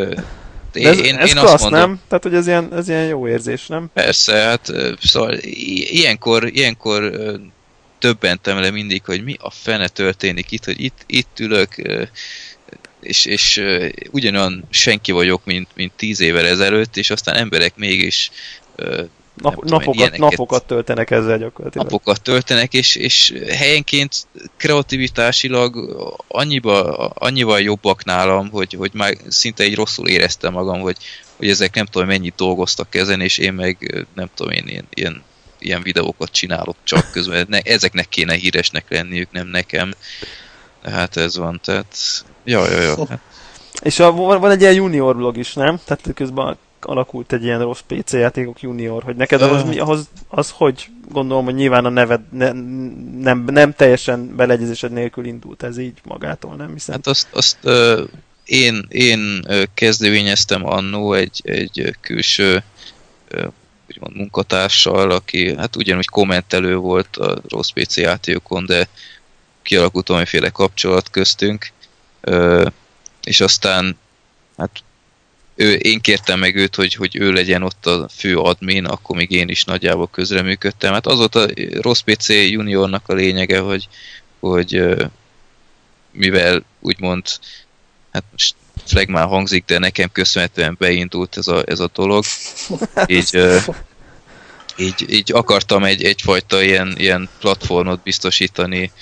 [0.72, 2.00] De ez, én, ez én klassz, azt mondom, nem?
[2.08, 3.90] Tehát, hogy ez ilyen, ez ilyen jó érzés, nem?
[3.94, 7.34] Persze, hát szóval ilyenkor, ilyenkor ö,
[7.98, 11.74] döbbentem le mindig, hogy mi a fene történik itt, hogy itt, itt ülök,
[13.02, 13.62] és, és
[14.10, 18.30] ugyanolyan senki vagyok, mint, mint tíz évvel ezelőtt, és aztán emberek mégis
[19.34, 21.86] Nap, tudom napokat, ilyeneket- napokat töltenek ezzel gyakorlatilag.
[21.86, 25.76] napokat töltenek, és, és helyenként kreativitásilag
[26.28, 30.96] annyiba, annyival jobbak nálam, hogy, hogy már szinte egy rosszul éreztem magam, hogy,
[31.36, 35.22] hogy ezek nem tudom mennyit dolgoztak ezen, és én meg nem tudom én ilyen, ilyen,
[35.58, 37.46] ilyen videókat csinálok csak közben.
[37.48, 39.94] Ne, ezeknek kéne híresnek lenniük, nem nekem.
[40.82, 41.96] Hát ez van, tehát...
[42.44, 43.06] Ja, ja, ja.
[43.08, 43.20] Hát,
[43.82, 45.80] És a, van, van egy ilyen junior blog is, nem?
[45.84, 50.50] Tehát közben alakult egy ilyen rossz PC játékok junior, hogy neked ahhoz, mi, ahhoz az
[50.50, 52.52] hogy gondolom, hogy nyilván a neved ne,
[53.20, 56.94] nem, nem teljesen beleegyezésed nélkül indult ez így magától, nem hiszem.
[56.94, 58.02] Hát azt, azt ö,
[58.44, 62.62] én, én kezdeményeztem annó egy, egy külső
[63.28, 63.46] ö,
[63.88, 68.88] úgymond munkatársal, aki hát ugyanúgy kommentelő volt a rossz PC játékokon, de
[69.62, 71.70] kialakult valamiféle kapcsolat köztünk,
[72.20, 72.66] ö,
[73.22, 73.98] és aztán
[74.56, 74.82] hát
[75.54, 79.30] ő, én kértem meg őt, hogy, hogy ő legyen ott a fő admin, akkor még
[79.30, 80.92] én is nagyjából közreműködtem.
[80.92, 81.48] Hát az volt a
[81.80, 83.88] rossz PC juniornak a lényege, hogy,
[84.40, 84.82] hogy
[86.10, 87.26] mivel úgymond,
[88.12, 88.54] hát most
[88.86, 92.24] flagmán hangzik, de nekem köszönhetően beindult ez a, ez a dolog.
[93.06, 93.38] Így,
[94.76, 98.92] így, így akartam egy, egyfajta ilyen, ilyen platformot biztosítani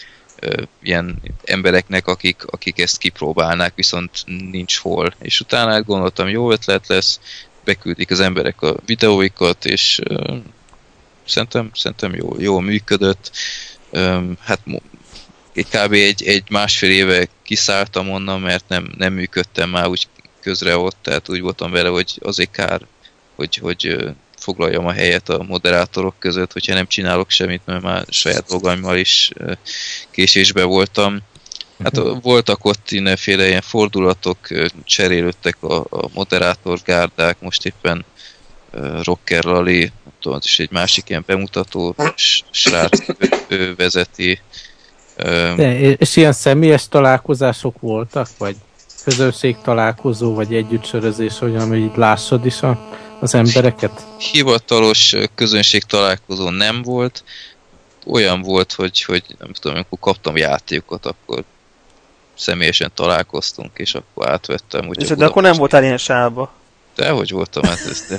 [0.82, 4.10] ilyen embereknek, akik, akik ezt kipróbálnák, viszont
[4.50, 5.14] nincs hol.
[5.20, 7.20] És utána hát gondoltam, jó ötlet lesz,
[7.64, 10.36] beküldik az emberek a videóikat, és ö,
[11.26, 13.30] szerintem, szerintem jó, jól működött.
[13.90, 14.60] Ö, hát
[15.52, 15.92] egy kb.
[15.92, 20.08] egy, egy másfél éve kiszálltam onnan, mert nem, nem működtem már úgy
[20.40, 22.80] közre ott, tehát úgy voltam vele, hogy azért kár,
[23.34, 28.46] hogy, hogy foglaljam a helyet a moderátorok között, hogyha nem csinálok semmit, mert már saját
[28.48, 29.30] dolgaimmal is
[30.10, 31.18] késésbe voltam.
[31.82, 34.38] Hát ö, voltak ott mindenféle ilyen fordulatok,
[34.84, 38.04] cserélődtek a, a moderátorgárdák, most éppen
[39.02, 41.94] Rocker Lali, tudom, az is egy másik ilyen bemutató
[42.50, 44.40] srác, ő, ő vezeti.
[45.56, 48.56] De, és ilyen személyes találkozások voltak, vagy
[49.04, 52.88] közönség találkozó, vagy együttsörözés, olyan, hogy így lássad is a,
[53.20, 54.06] az embereket?
[54.18, 57.24] hivatalos közönség találkozó nem volt.
[58.06, 61.44] Olyan volt, hogy, hogy nem tudom, amikor kaptam játékokat, akkor
[62.34, 64.88] személyesen találkoztunk, és akkor átvettem.
[64.88, 66.52] Úgy És de akkor nem voltál ilyen sálba.
[66.94, 68.16] De hogy voltam, hát ez de...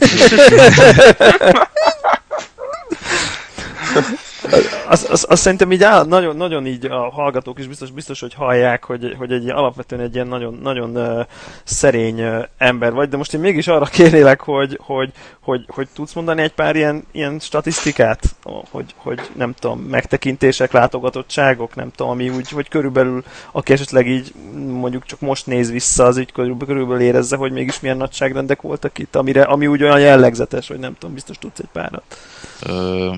[4.87, 8.33] Azt az, az szerintem így áll, nagyon, nagyon így a hallgatók is biztos, biztos hogy
[8.33, 11.25] hallják, hogy, hogy egy alapvetően egy ilyen nagyon, nagyon uh,
[11.63, 16.13] szerény uh, ember vagy, de most én mégis arra kérlek, hogy, hogy, hogy, hogy tudsz
[16.13, 18.35] mondani egy pár ilyen, ilyen statisztikát,
[18.71, 24.33] hogy, hogy nem tudom, megtekintések, látogatottságok, nem tudom, ami úgy, hogy körülbelül, aki esetleg így
[24.67, 28.97] mondjuk csak most néz vissza, az így körülbelül, körülbelül érezze, hogy mégis milyen nagyságrendek voltak
[28.97, 32.03] itt, amire, ami úgy olyan jellegzetes, hogy nem tudom, biztos tudsz egy párat.
[32.65, 33.13] Ö,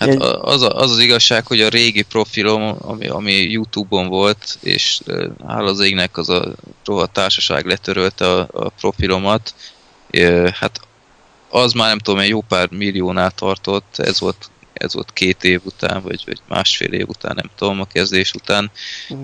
[0.00, 5.00] hát az, az az igazság, hogy a régi profilom, ami, ami Youtube-on volt, és
[5.46, 6.52] hála az égnek az a
[6.84, 9.54] rohadt társaság letörölte a, a profilomat,
[10.52, 10.80] hát
[11.48, 15.60] az már nem tudom, egy jó pár milliónál tartott, ez volt, ez volt két év
[15.64, 18.70] után, vagy, vagy másfél év után, nem tudom, a kezdés után.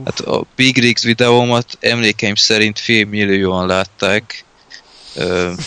[0.04, 4.44] Hát a Big Rigs videómat emlékeim szerint fél millióan látták,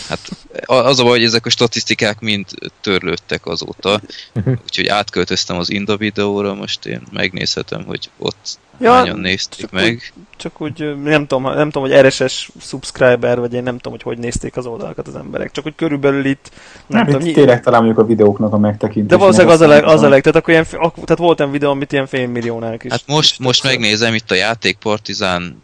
[0.08, 0.28] hát
[0.66, 2.46] az a baj, hogy ezek a statisztikák mind
[2.80, 4.00] törlődtek azóta,
[4.66, 10.12] úgyhogy átköltöztem az Inda videóra, most én megnézhetem, hogy ott Ja, hányan nézték csak meg.
[10.36, 14.18] Csak úgy nem tudom, nem tudom, hogy RSS subscriber, vagy én nem tudom, hogy hogy
[14.18, 15.50] nézték az oldalakat az emberek.
[15.52, 16.50] Csak hogy körülbelül itt,
[16.86, 19.10] nem, Nem, tudom, itt tényleg talán mondjuk a videóknak a megtekintésének.
[19.10, 21.52] de valószínűleg az a, leg, az a leg, tehát akkor ilyen, ak- tehát volt olyan
[21.52, 22.90] videó, amit ilyen félmilliónál is.
[22.90, 25.62] Hát most, is most megnézem itt a játékpartizán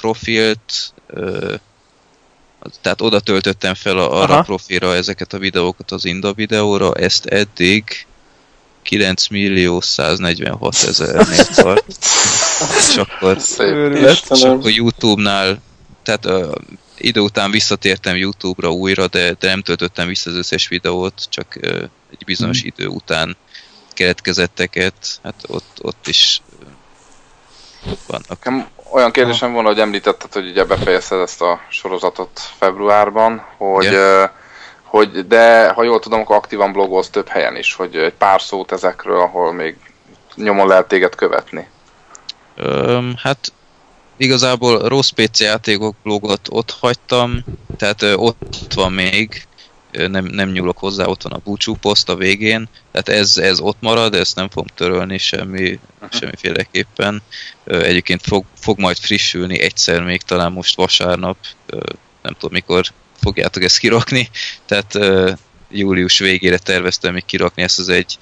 [0.00, 1.54] profilt, ö,
[2.80, 4.38] tehát oda töltöttem fel a, arra Aha.
[4.38, 8.06] a profilra ezeket a videókat az Inda videóra, ezt eddig
[8.82, 11.84] 9 millió 146 ezernél tart.
[12.78, 13.36] és akkor,
[14.30, 15.62] és akkor Youtube-nál,
[16.02, 16.54] tehát uh,
[16.96, 21.82] idő után visszatértem Youtube-ra újra, de, de nem töltöttem vissza az összes videót, csak uh,
[22.10, 23.36] egy bizonyos idő után
[23.92, 26.42] keletkezetteket, hát ott, ott is
[28.06, 28.28] vannak.
[28.28, 34.24] Nekem olyan kérdésem volna, hogy említetted, hogy ugye befejezted ezt a sorozatot februárban, hogy, ö,
[34.82, 38.72] hogy de ha jól tudom, akkor aktívan blogolsz több helyen is, hogy egy pár szót
[38.72, 39.76] ezekről, ahol még
[40.34, 41.68] nyomon lehet téged követni.
[42.56, 43.52] Öm, hát
[44.16, 47.44] igazából rossz PC játékok blogot ott hagytam,
[47.76, 49.46] tehát ö, ott van még,
[49.92, 53.80] nem, nem nyúlok hozzá, ott van a búcsú poszt a végén, tehát ez, ez ott
[53.80, 55.78] marad, ezt nem fogom törölni semmi,
[56.10, 57.22] semmiféleképpen.
[57.64, 61.36] Egyébként fog, fog majd frissülni egyszer még, talán most vasárnap,
[62.22, 62.84] nem tudom mikor
[63.20, 64.30] fogjátok ezt kirakni,
[64.66, 64.98] tehát
[65.70, 68.18] július végére terveztem még kirakni ezt az egy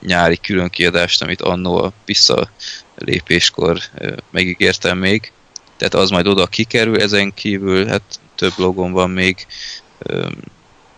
[0.00, 5.32] nyári különkiadást, amit annó a visszalépéskor ö, megígértem még.
[5.76, 8.02] Tehát az majd oda kikerül, ezen kívül hát
[8.34, 9.46] több logom van még,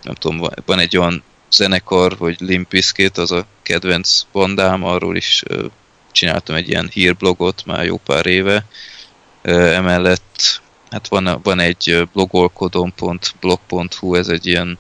[0.03, 5.43] nem tudom, van- egy olyan zenekar, hogy Limp Bizkit, az a kedvenc bandám, arról is
[6.13, 8.65] csináltam egy ilyen hírblogot már jó pár éve.
[9.43, 10.61] Emellett
[10.91, 14.79] hát van, van egy blogolkodom.blog.hu, ez egy ilyen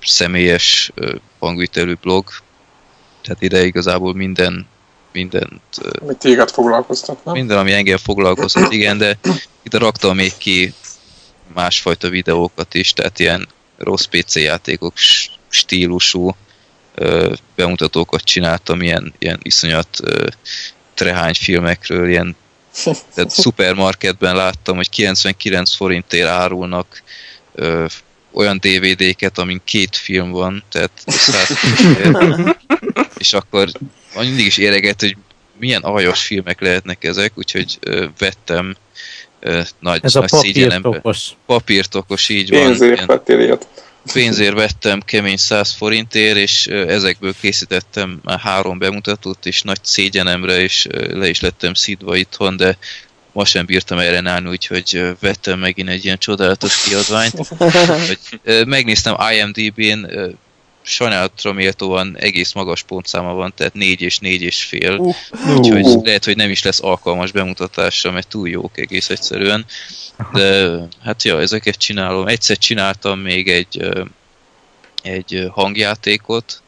[0.00, 0.92] személyes
[1.38, 2.28] hangvitelű blog,
[3.22, 4.66] tehát ide igazából minden,
[5.12, 5.62] mindent,
[6.00, 7.34] Ami téged foglalkoztat, nem?
[7.34, 9.18] minden, ami engem foglalkozott, igen, de
[9.62, 10.74] ide raktam még ki
[11.54, 13.48] másfajta videókat is, tehát ilyen
[13.80, 14.92] rossz PC játékok
[15.48, 16.36] stílusú
[16.94, 20.26] ö, bemutatókat csináltam, ilyen, ilyen iszonyat ö,
[20.94, 22.36] trehány filmekről, ilyen
[23.14, 27.02] tehát szupermarketben láttam, hogy 99 forintért árulnak
[27.54, 27.86] ö,
[28.32, 32.56] olyan DVD-ket, amin két film van, tehát 100 forintért.
[33.18, 33.68] és akkor
[34.14, 35.16] mindig is éreget, hogy
[35.58, 38.76] milyen aljas filmek lehetnek ezek, úgyhogy ö, vettem
[39.40, 40.82] ö, nagy, Ez a nagy szégyelembe.
[40.82, 41.28] papírtokos.
[41.46, 42.64] Papírtokos, így van.
[42.64, 43.68] Pénzért ilyen vettél ilyet.
[44.12, 50.86] Pénzért vettem kemény 100 forintért, és ezekből készítettem már három bemutatót, és nagy szégyenemre, és
[50.90, 52.78] le is lettem szidva itthon, de
[53.32, 57.34] ma sem bírtam erre állni, úgyhogy vettem megint egy ilyen csodálatos kiadványt.
[58.08, 58.18] Hogy,
[58.66, 60.06] megnéztem IMDb-n,
[60.82, 64.96] sajnálatra méltóan egész magas pontszáma van, tehát 4 és 4 és fél.
[64.96, 65.14] Uh,
[65.56, 69.66] Úgyhogy lehet, hogy nem is lesz alkalmas bemutatásra, mert túl jók egész egyszerűen.
[70.32, 72.26] De hát ja, ezeket csinálom.
[72.26, 73.88] Egyszer csináltam még egy,
[75.02, 76.62] egy hangjátékot,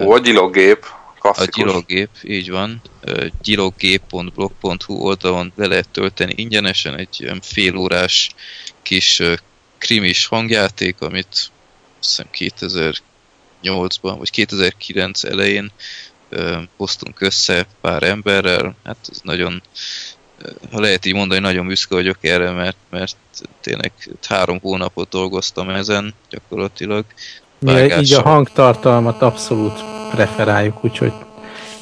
[0.00, 1.64] Ó, a gyilogép, a klasszikus.
[1.64, 2.82] gyilogép, így van.
[3.42, 8.30] Gyilogép.blog.hu oldalon le lehet tölteni ingyenesen egy ilyen félórás
[8.82, 9.22] kis
[9.78, 11.50] krimis hangjáték, amit azt
[12.00, 12.26] hiszem
[13.62, 15.72] 2008-ban, vagy 2009 elején
[16.76, 18.74] hoztunk össze pár emberrel.
[18.84, 19.62] Hát ez nagyon,
[20.72, 23.16] ha lehet így mondani, nagyon büszke vagyok erre, mert, mert
[23.60, 23.92] tényleg
[24.28, 27.04] három hónapot dolgoztam ezen gyakorlatilag.
[27.58, 28.22] Mi így a vágással.
[28.22, 31.12] hangtartalmat abszolút preferáljuk, úgyhogy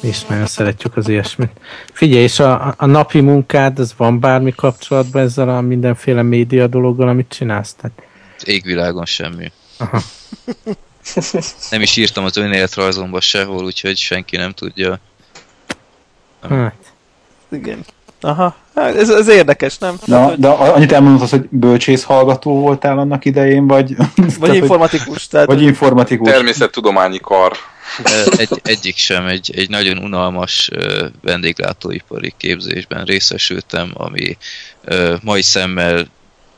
[0.01, 1.51] mi is nagyon szeretjük az ilyesmit.
[1.93, 7.07] Figyelj, és a, a napi munkád, az van bármi kapcsolatban ezzel a mindenféle média dologgal,
[7.07, 7.73] amit csinálsz?
[7.73, 8.03] Tehát,
[8.43, 9.51] Égvilágon semmi.
[9.77, 10.01] aha.
[11.69, 14.99] Nem is írtam az önéletrajzomba sehol, úgyhogy senki nem tudja.
[16.49, 16.75] Hát,
[17.51, 17.85] igen.
[18.21, 19.97] Aha, hát ez, ez érdekes, nem?
[20.05, 24.55] Tehát, Na, hogy, de annyit elmondod, hogy bölcsész hallgató voltál annak idején, vagy, vagy tehát,
[24.55, 26.31] informatikus, tehát vagy informatikus.
[26.31, 27.51] Természettudományi kar.
[28.37, 30.69] Egy, egyik sem, egy, egy nagyon unalmas
[31.21, 34.37] vendéglátóipari képzésben részesültem, ami
[35.21, 36.07] mai szemmel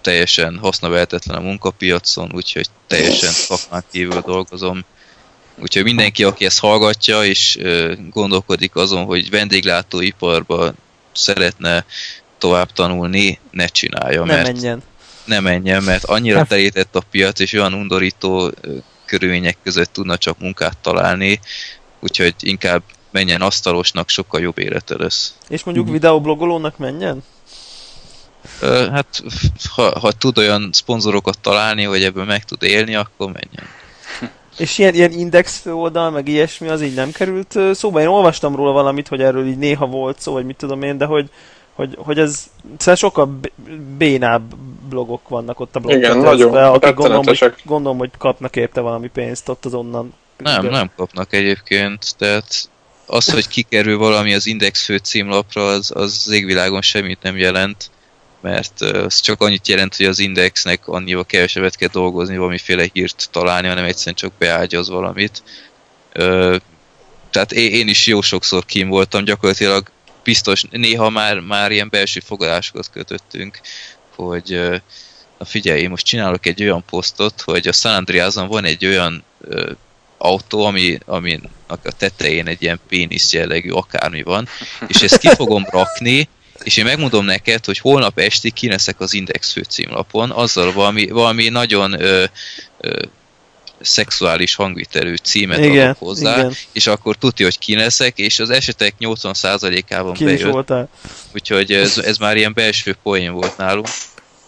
[0.04, 4.86] teljesen hasznavehetetlen a munkapiacon, úgyhogy teljesen szakmán kívül dolgozom.
[5.62, 7.60] Úgyhogy mindenki, aki ezt hallgatja, és
[8.10, 10.74] gondolkodik azon, hogy vendéglátóiparba
[11.14, 11.86] szeretne
[12.38, 14.84] tovább tanulni, ne csinálja, nem mert menjen.
[15.26, 18.52] ne menjen, mert annyira Hát- terített a piac, és olyan undorító
[19.06, 21.40] körülmények között tudna csak munkát találni,
[22.00, 25.36] úgyhogy inkább menjen asztalosnak, sokkal jobb élete lesz.
[25.50, 27.24] És mondjuk videoblogolónak menjen?
[28.60, 29.24] Ö, Hát,
[29.76, 33.70] ha, ha tud olyan szponzorokat találni, hogy ebből meg tud élni, akkor menjen.
[34.58, 38.02] És ilyen, ilyen index oldal, meg ilyesmi, az így nem került szóba.
[38.02, 41.06] Én olvastam róla valamit, hogy erről így néha volt szó, vagy mit tudom én, de
[41.06, 41.30] hogy,
[41.74, 42.46] hogy, hogy ez
[42.78, 43.40] szóval sokkal
[43.98, 44.56] bénább
[44.90, 49.08] blogok vannak ott a blog Igen, nagyon akik gondolom hogy, gondolom, hogy kapnak érte valami
[49.08, 50.14] pénzt ott az onnan.
[50.38, 52.70] Nem, nem kapnak egyébként, tehát
[53.06, 57.92] az, hogy kikerül valami az Index fő címlapra, az, az az égvilágon semmit nem jelent.
[58.44, 63.68] Mert az csak annyit jelent, hogy az indexnek annyival kevesebbet kell dolgozni, valamiféle hírt találni,
[63.68, 65.44] hanem egyszerűen csak beágyaz valamit.
[67.30, 69.92] Tehát én is jó sokszor kim voltam, gyakorlatilag
[70.24, 73.60] biztos, néha már, már ilyen belső fogadásokat kötöttünk,
[74.16, 74.60] hogy
[75.38, 79.24] na figyelj, én most csinálok egy olyan posztot, hogy a San Andreason van egy olyan
[80.18, 84.48] autó, ami, ami a tetején egy ilyen pénisz jellegű akármi van,
[84.88, 86.30] és ezt ki fogom rakni,
[86.64, 92.02] és én megmondom neked, hogy holnap esti kineszek az Index főcímlapon, azzal valami, valami nagyon
[92.02, 92.24] ö,
[92.78, 93.02] ö,
[93.82, 96.54] szexuális hangvitelű címet igen, adok hozzá, igen.
[96.72, 100.52] és akkor tudja, hogy kineszek, és az esetek 80%-ában Ki bejött.
[100.52, 100.90] Voltál.
[101.34, 103.88] Úgyhogy ez, ez már ilyen belső poén volt nálunk.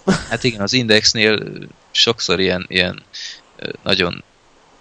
[0.29, 1.43] Hát igen, az Indexnél
[1.91, 3.03] sokszor ilyen, ilyen
[3.83, 4.23] nagyon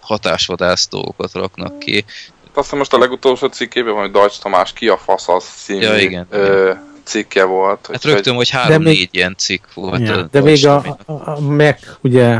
[0.00, 2.04] hatásvadász dolgokat raknak ki.
[2.44, 5.80] Azt hiszem most a legutolsó cikkében van, hogy Dajcs Tamás ki a fasz az című
[5.80, 6.72] ja, igen, ö,
[7.04, 7.88] cikke volt.
[7.92, 9.08] Hát rögtön, hogy három-négy még...
[9.10, 10.00] ilyen cikk volt.
[10.00, 12.38] Ja, a de még a, a, a Mac, ugye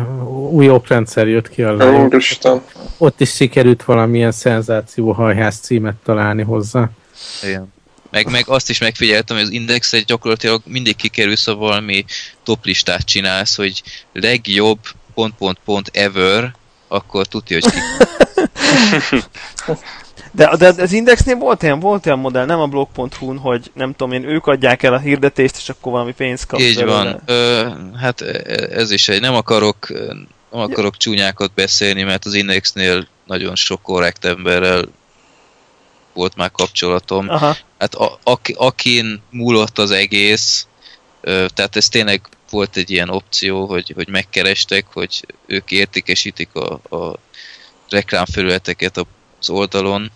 [0.51, 2.63] új oprendszer jött ki a Úristen.
[2.99, 6.91] Ott is sikerült valamilyen szenzációhajház címet találni hozzá.
[7.43, 7.73] Igen.
[8.11, 12.05] Meg, meg azt is megfigyeltem, hogy az indexet gyakorlatilag mindig kikerülsz, ha valami
[12.43, 14.79] toplistát csinálsz, hogy legjobb
[15.15, 16.55] pont, pont, pont ever,
[16.89, 17.79] akkor tudja, hogy ki.
[20.35, 24.13] De, de az Indexnél volt ilyen, volt ilyen modell, nem a blog.hu-n, hogy nem tudom
[24.13, 26.63] én, ők adják el a hirdetést, és akkor valami pénzt kapsz.
[26.63, 27.23] Így van.
[27.27, 27.69] Ö,
[28.01, 29.89] hát e, ez is egy, nem akarok,
[30.51, 34.85] nem akarok csúnyákat beszélni, mert az Indexnél nagyon sok korrekt emberrel
[36.13, 37.29] volt már kapcsolatom.
[37.29, 37.57] Aha.
[37.79, 40.67] Hát a, a, akin múlott az egész,
[41.21, 42.21] ö, tehát ez tényleg
[42.51, 47.17] volt egy ilyen opció, hogy, hogy megkerestek, hogy ők értékesítik a, a
[47.89, 49.07] reklámfelületeket
[49.39, 50.11] az oldalon,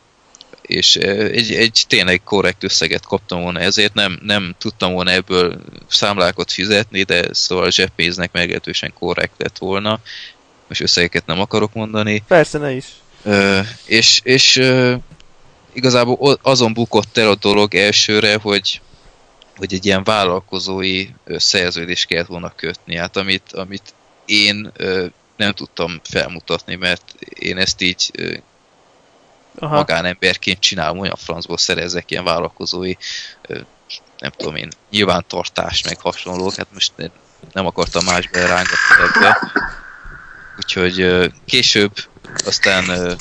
[0.68, 6.52] és egy, egy tényleg korrekt összeget kaptam volna ezért, nem, nem tudtam volna ebből számlákat
[6.52, 10.00] fizetni, de szóval zseppénznek meglehetősen korrekt lett volna.
[10.68, 12.22] Most összegeket nem akarok mondani.
[12.26, 12.84] Persze, ne is.
[13.22, 14.94] Ö, és és ö,
[15.72, 18.80] igazából azon bukott el a dolog elsőre, hogy
[19.56, 23.94] hogy egy ilyen vállalkozói szerződést kellett volna kötni, hát amit, amit
[24.24, 25.06] én ö,
[25.36, 28.10] nem tudtam felmutatni, mert én ezt így
[29.58, 29.76] Aha.
[29.76, 32.94] magánemberként csinálom, olyan francból szerezek ilyen vállalkozói,
[34.18, 36.92] nem tudom én, nyilvántartás, meg hasonlók, hát most
[37.52, 39.38] nem akartam más belerángatni ebbe.
[40.56, 41.92] Úgyhogy később
[42.44, 43.16] aztán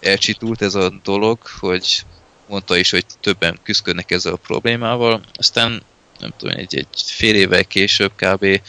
[0.00, 2.04] elcsitult ez a dolog, hogy
[2.46, 5.82] mondta is, hogy többen küzdködnek ezzel a problémával, aztán
[6.18, 8.60] nem tudom, egy, egy fél évvel később kb.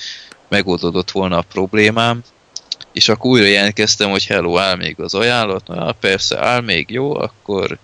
[0.47, 2.23] megoldódott volna a problémám,
[2.93, 7.15] és akkor újra jelentkeztem, hogy hello, áll még az ajánlat, na persze, áll még jó,
[7.15, 7.77] akkor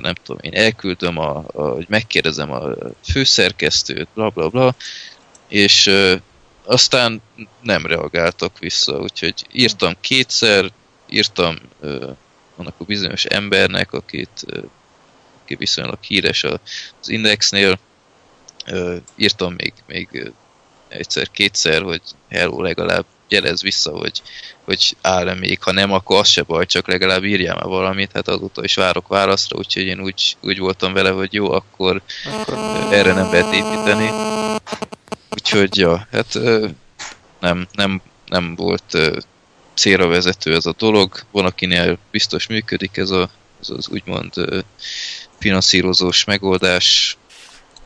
[0.00, 2.72] nem tudom, én elküldöm, a, a, hogy megkérdezem a
[3.10, 4.74] főszerkesztőt, bla bla bla,
[5.48, 6.14] és ö,
[6.64, 7.22] aztán
[7.62, 10.72] nem reagáltak vissza, úgyhogy írtam kétszer,
[11.08, 12.10] írtam ö,
[12.56, 14.58] annak a bizonyos embernek, akit ö,
[15.42, 17.78] aki viszonylag híres az Indexnél.
[19.16, 20.32] Írtam még, még
[20.88, 24.22] egyszer-kétszer, hogy hello, legalább gyerez vissza, hogy,
[24.64, 28.28] hogy áll-e még, ha nem, akkor az se baj, csak legalább írjál már valamit, hát
[28.28, 32.58] azóta is várok válaszra, úgyhogy én úgy, úgy voltam vele, hogy jó, akkor, akkor
[32.92, 34.10] erre nem lehet építeni.
[35.30, 36.38] Úgyhogy, ja, hát
[37.40, 38.98] nem, nem, nem volt
[39.74, 44.32] célra vezető ez a dolog, van akinél biztos működik ez, a, ez az úgymond
[45.38, 47.16] finanszírozós megoldás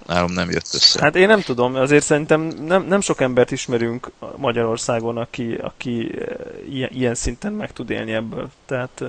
[0.07, 1.01] nálam nem jött össze.
[1.01, 6.37] Hát én nem tudom, azért szerintem nem, nem sok embert ismerünk Magyarországon, aki, aki eh,
[6.73, 8.49] ilyen, ilyen szinten meg tud élni ebből.
[8.67, 9.09] Tehát, eh,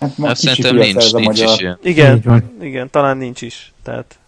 [0.00, 1.78] hát, hát szerintem nincs, nincs is ilyen.
[1.82, 3.72] Igen, igen, talán nincs is.
[3.82, 4.18] Tehát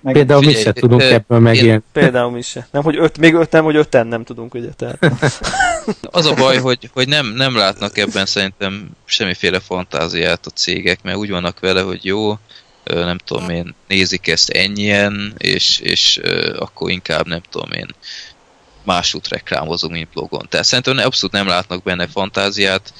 [0.00, 1.82] meg például mi se tudunk ö, ebből megélni.
[1.92, 2.68] Például mi se.
[2.70, 4.68] Nem, hogy öt, még öt, nem, hogy öten nem tudunk, ugye.
[4.76, 4.98] Tehát.
[6.02, 11.16] Az a baj, hogy, hogy nem, nem látnak ebben szerintem semmiféle fantáziát a cégek, mert
[11.16, 12.38] úgy vannak vele, hogy jó,
[12.94, 16.20] nem tudom én, nézik ezt ennyien, és, és
[16.58, 17.86] akkor inkább nem tudom én
[18.84, 20.46] másút reklámozunk, mint blogon.
[20.48, 22.94] Tehát szerintem abszolút nem látnak benne fantáziát.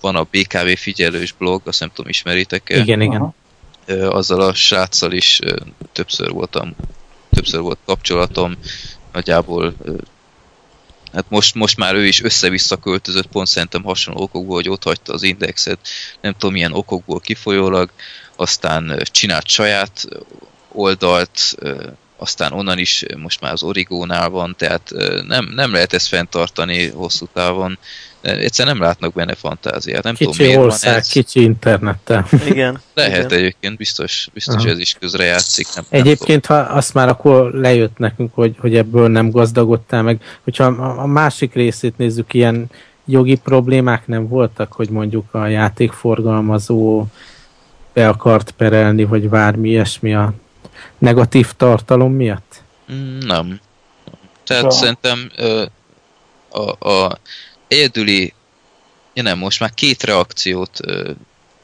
[0.00, 2.78] Van a BKV figyelős blog, azt nem tudom, ismeritek -e?
[2.78, 3.34] Igen, igen.
[4.08, 5.40] Azzal a sráccal is
[5.92, 6.74] többször voltam,
[7.30, 8.56] többször volt kapcsolatom,
[9.12, 9.74] nagyjából
[11.12, 15.12] hát most, most már ő is össze-vissza költözött, pont szerintem hasonló okokból, hogy ott hagyta
[15.12, 15.78] az indexet,
[16.20, 17.90] nem tudom milyen okokból kifolyólag,
[18.36, 20.04] aztán csinált saját
[20.68, 21.54] oldalt,
[22.16, 24.90] aztán onnan is most már az Origónál van, tehát
[25.26, 27.78] nem, nem lehet ezt fenntartani hosszú távon.
[28.20, 30.02] Egyszerűen nem látnak benne fantáziát.
[30.02, 31.08] Nem kicsi tudom, miért ország, van ez.
[31.08, 32.26] kicsi internettel.
[32.50, 32.80] Igen.
[32.94, 33.38] Lehet igen.
[33.38, 34.68] egyébként, biztos, biztos Aha.
[34.68, 35.66] ez is közre játszik.
[35.74, 40.22] Nem, nem Egyébként, ha azt már akkor lejött nekünk, hogy, hogy ebből nem gazdagodtál meg,
[40.44, 42.70] hogyha a a másik részét nézzük, ilyen
[43.04, 47.06] jogi problémák nem voltak, hogy mondjuk a játékforgalmazó
[47.92, 50.32] be akart perelni, vagy bármi ilyesmi a
[50.98, 52.62] negatív tartalom miatt?
[53.20, 53.60] Nem.
[54.44, 54.70] Tehát Ja.
[54.70, 55.64] szerintem ö,
[56.48, 57.18] a, a
[57.68, 58.34] egyedüli,
[59.14, 61.10] ja nem, most már két reakciót ö,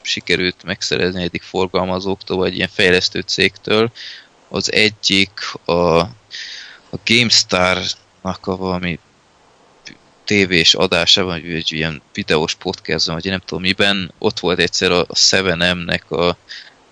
[0.01, 3.91] sikerült megszerezni egyik forgalmazóktól, vagy ilyen fejlesztő cégtől.
[4.47, 5.31] Az egyik
[5.65, 5.99] a,
[6.89, 8.99] a GameStar-nak a valami
[10.29, 14.91] tévés adásában, vagy egy ilyen videós podcastban, vagy én nem tudom miben, ott volt egyszer
[14.91, 16.37] a, a 7M-nek a,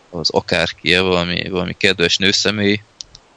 [0.10, 2.82] az akárkie, valami, valami kedves nőszemély,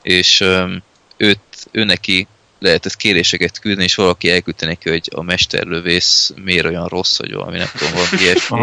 [0.02, 0.82] és öm,
[1.16, 1.40] őt,
[1.70, 2.26] ő neki
[2.58, 7.56] lehetett kéréseket küldeni, és valaki elküldte neki, hogy a mesterlövész miért olyan rossz, vagy valami,
[7.56, 8.60] nem tudom, valami ilyesmi.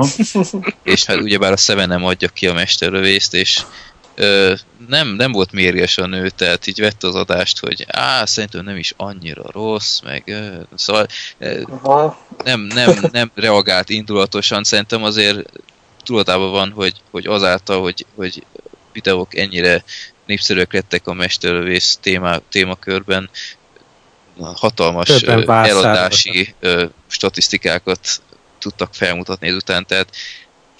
[0.83, 3.61] És hát ugyebár a Seven nem adja ki a mesterlövészt, és
[4.19, 4.53] ö,
[4.87, 8.75] nem, nem volt mérges a nő, tehát így vette az adást, hogy á, szerintem nem
[8.75, 11.07] is annyira rossz, meg ö, szóval
[11.37, 11.61] ö,
[12.43, 15.49] nem, nem, nem reagált indulatosan, szerintem azért
[16.03, 18.43] tudatában van, hogy, hogy azáltal, hogy, hogy
[18.93, 19.83] videók ennyire
[20.25, 23.29] népszerűek lettek a mesterlövész téma, témakörben,
[24.39, 25.09] hatalmas
[25.47, 27.99] eladási ö, statisztikákat
[28.59, 30.15] tudtak felmutatni ezután, tehát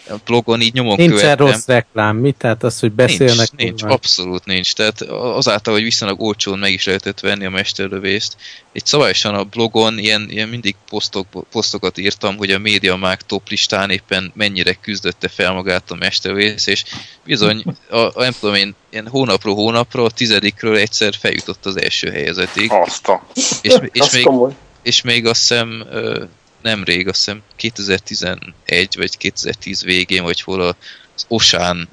[0.10, 1.46] a blogon így nyomon Nincsen követtem.
[1.46, 2.32] rossz reklám, mi?
[2.32, 3.52] Tehát az, hogy beszélnek.
[3.52, 4.74] Nincs, nincs, abszolút nincs.
[4.74, 8.38] Tehát azáltal, hogy viszonylag olcsón meg is lehetett venni a mesterlövészt,
[8.74, 13.90] egy szabályosan a blogon ilyen, ilyen mindig posztok, posztokat írtam, hogy a MediaMarkt top listán
[13.90, 16.84] éppen mennyire küzdötte fel magát a mesterlövész, és
[17.24, 22.12] bizony, a, a, nem tudom én, ilyen hónapról hónapra, a tizedikről egyszer feljutott az első
[22.12, 23.28] helyezetig, Azt a...
[23.62, 24.30] és, és, az még,
[24.82, 25.88] és még azt hiszem
[26.62, 30.76] nemrég, azt hiszem 2011 vagy 2010 végén, vagy hol a-
[31.16, 31.90] az Osán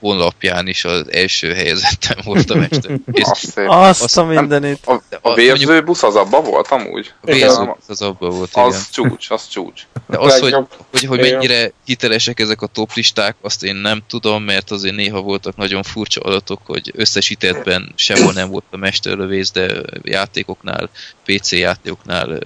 [0.00, 2.90] honlapján is az első helyezettem volt a mester.
[3.12, 3.68] Azt szép.
[3.68, 4.86] Azt a mindenit.
[4.86, 7.12] A, a vérző busz az abba volt amúgy?
[7.20, 8.64] a vérző az abban volt, igen.
[8.64, 9.82] Az csúcs, az csúcs.
[10.06, 10.56] De az, hogy,
[10.90, 15.56] hogy, hogy mennyire hitelesek ezek a toplisták, azt én nem tudom, mert azért néha voltak
[15.56, 19.72] nagyon furcsa adatok, hogy összesítettben sehol nem volt a mesterlövész, de
[20.02, 20.90] játékoknál,
[21.24, 22.38] PC játékoknál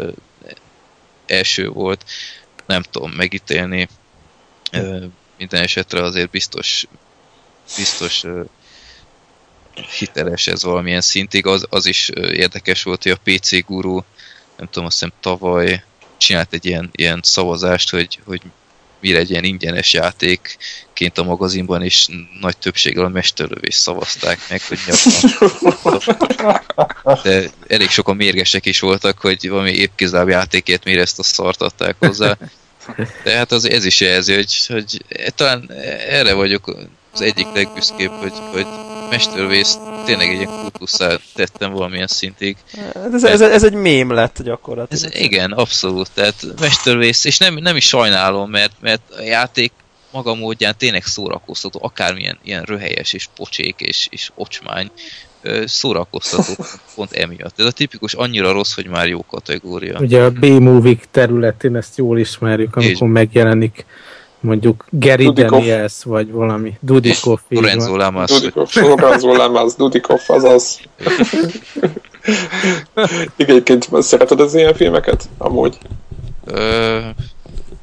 [1.33, 2.05] első volt.
[2.67, 3.89] Nem tudom megítélni.
[5.39, 6.87] Minden esetre azért biztos
[7.77, 8.25] biztos
[9.99, 11.47] hiteles ez valamilyen szintig.
[11.47, 14.01] Az, az is érdekes volt, hogy a PC guru,
[14.57, 15.85] nem tudom, azt hiszem tavaly
[16.17, 18.43] csinált egy ilyen, ilyen szavazást, hogy, hogy
[19.03, 22.07] mi legyen ingyenes játékként a magazinban, és
[22.41, 24.95] nagy többséggel a mesterlövés szavazták meg, hogy a
[27.23, 31.97] De elég sokan mérgesek is voltak, hogy valami épkézláb játékért miért ezt a szart adták
[31.99, 32.37] hozzá.
[33.25, 35.71] De hát az, ez is jelzi, hogy, hogy talán
[36.09, 36.77] erre vagyok
[37.13, 38.67] az egyik legbüszkébb, hogy, hogy
[39.11, 42.57] mesterlövész tényleg egy ilyen kultuszá tettem valamilyen szintig.
[42.95, 45.15] Hát Ez, ez, ez egy mém lett gyakorlatilag.
[45.15, 46.11] Ez igen, abszolút.
[46.15, 49.73] Tehát mesterlövész, és nem, nem is sajnálom, mert, mert a játék
[50.11, 54.91] maga módján tényleg szórakoztató, akármilyen ilyen röhelyes és pocsék és, és ocsmány,
[55.65, 57.61] szórakoztató pont emiatt.
[57.61, 59.99] Ez a tipikus annyira rossz, hogy már jó kategória.
[59.99, 63.85] Ugye a B-movie területén ezt jól ismerjük, amikor megjelenik
[64.43, 65.51] mondjuk Gary Dudikoff.
[65.51, 67.41] Daniels, vagy valami van.
[67.49, 70.81] Lorenzo Lamas, Dudikov, Lorenzo Lemez, Dudikov, azaz.
[73.37, 75.29] Igen, Egyébként szereted az ilyen filmeket?
[75.39, 75.79] Amúgy.
[76.45, 76.99] ö,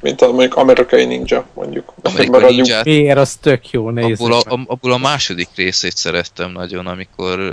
[0.00, 1.92] Mint a mondjuk amerikai ninja, mondjuk.
[2.02, 4.20] Amerikai Maradjunk- Ninját Miért az tök jó, nézzük.
[4.20, 7.52] abból a, abból a második részét szerettem nagyon, amikor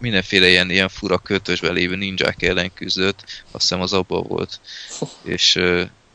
[0.00, 4.60] mindenféle ilyen, ilyen fura költösben lévő ninják ellen küzdött, azt hiszem az abban volt.
[5.22, 5.60] És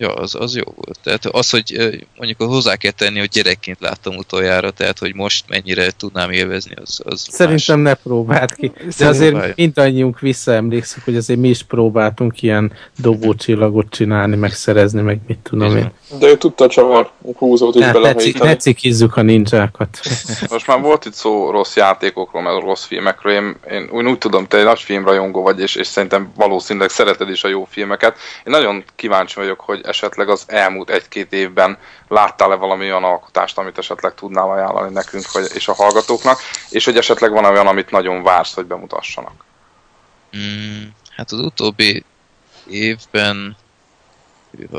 [0.04, 1.00] ja, az, az jó volt.
[1.04, 1.76] Tehát az, hogy
[2.18, 7.02] mondjuk hozzá kell tenni, hogy gyerekként láttam utoljára, tehát hogy most mennyire tudnám élvezni, az,
[7.06, 8.68] az Szerintem ne próbáld ki.
[8.68, 9.54] De Szerintem azért próbálj.
[9.56, 15.78] mindannyiunk visszaemlékszünk, hogy azért mi is próbáltunk ilyen dobócsillagot csinálni, meg szerezni, meg mit tudom
[15.78, 15.92] én.
[16.20, 18.50] De ő tudta a csavar húzót is belehajítani.
[18.50, 20.00] ne cikizzük a ninjákat.
[20.50, 23.34] Most már volt itt szó rossz játékokról, meg rossz filmekről.
[23.34, 27.30] Én, én úgy, úgy tudom, te egy nagy filmrajongó vagy, és, és szerintem valószínűleg szereted
[27.30, 28.18] is a jó filmeket.
[28.46, 31.78] Én nagyon kíváncsi vagyok, hogy esetleg az elmúlt egy-két évben
[32.08, 36.40] láttál-e valami olyan alkotást, amit esetleg tudnál ajánlani nekünk vagy, és a hallgatóknak,
[36.70, 39.46] és hogy esetleg van olyan, amit nagyon vársz, hogy bemutassanak.
[40.38, 40.84] Mm,
[41.16, 42.04] hát az utóbbi
[42.70, 43.58] évben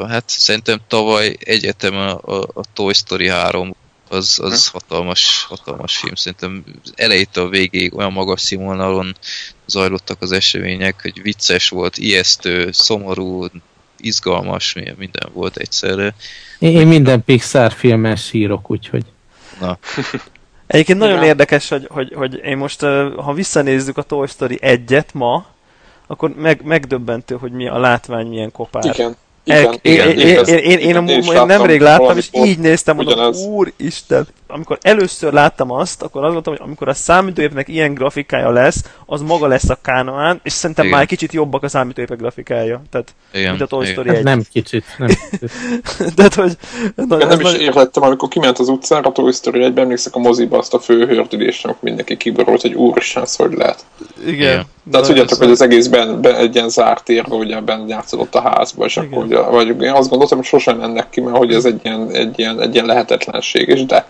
[0.08, 3.74] hát szerintem tavaly egyetemen a, a, a Toy Story 3
[4.08, 6.14] az az, az hatalmas, hatalmas film.
[6.14, 9.16] Szerintem elejétől a végéig olyan magas színvonalon
[9.66, 13.46] zajlottak az események, hogy vicces volt, ijesztő, szomorú,
[14.04, 16.14] izgalmas, minden volt egyszerre.
[16.58, 19.04] Én, én minden Pixar filmen sírok, úgyhogy...
[19.60, 19.78] Na,
[20.66, 21.28] Egyébként nagyon Igen.
[21.28, 22.80] érdekes, hogy, hogy, hogy én most,
[23.16, 25.46] ha visszanézzük a Toy Story 1-et ma,
[26.06, 28.84] akkor meg, megdöbbentő, hogy mi a látvány milyen kopár.
[28.84, 29.16] Igen.
[29.46, 32.58] Igen, én, igen, én, én én, én, én, én, én, én nemrég láttam, és így
[32.58, 37.94] néztem, mondom, úristen, amikor először láttam azt, akkor azt gondoltam, hogy amikor a számítógépnek ilyen
[37.94, 40.96] grafikája lesz, az maga lesz a Kánoán, és szerintem Igen.
[40.96, 42.82] már egy kicsit jobbak a számítógépek grafikája.
[42.90, 43.48] Tehát, igen.
[43.48, 43.92] mint a Toy igen.
[43.92, 44.24] Story Hát 1.
[44.24, 44.84] nem kicsit.
[44.98, 45.50] Nem kicsit.
[46.16, 46.56] Tehát, hogy...
[46.94, 50.14] Na, Igen, nem is nagy- értettem, amikor kiment az utcára, a Toy Story 1 emlékszek
[50.14, 53.84] a moziba azt a fő hördülést, amikor mindenki kiborult, hogy úristen, ez hogy lehet.
[54.20, 54.32] Igen.
[54.34, 54.48] Igen.
[54.50, 58.40] Tehát Na, tudjátok, hogy az egészben be, egy ilyen zárt térben, ugye benn játszódott a
[58.40, 59.08] házba, és Igen.
[59.08, 62.10] akkor ugye, vagy én azt gondoltam, hogy sosem mennek ki, mert hogy ez egy ilyen,
[62.10, 64.06] egy ilyen, egy ilyen lehetetlenség, és de.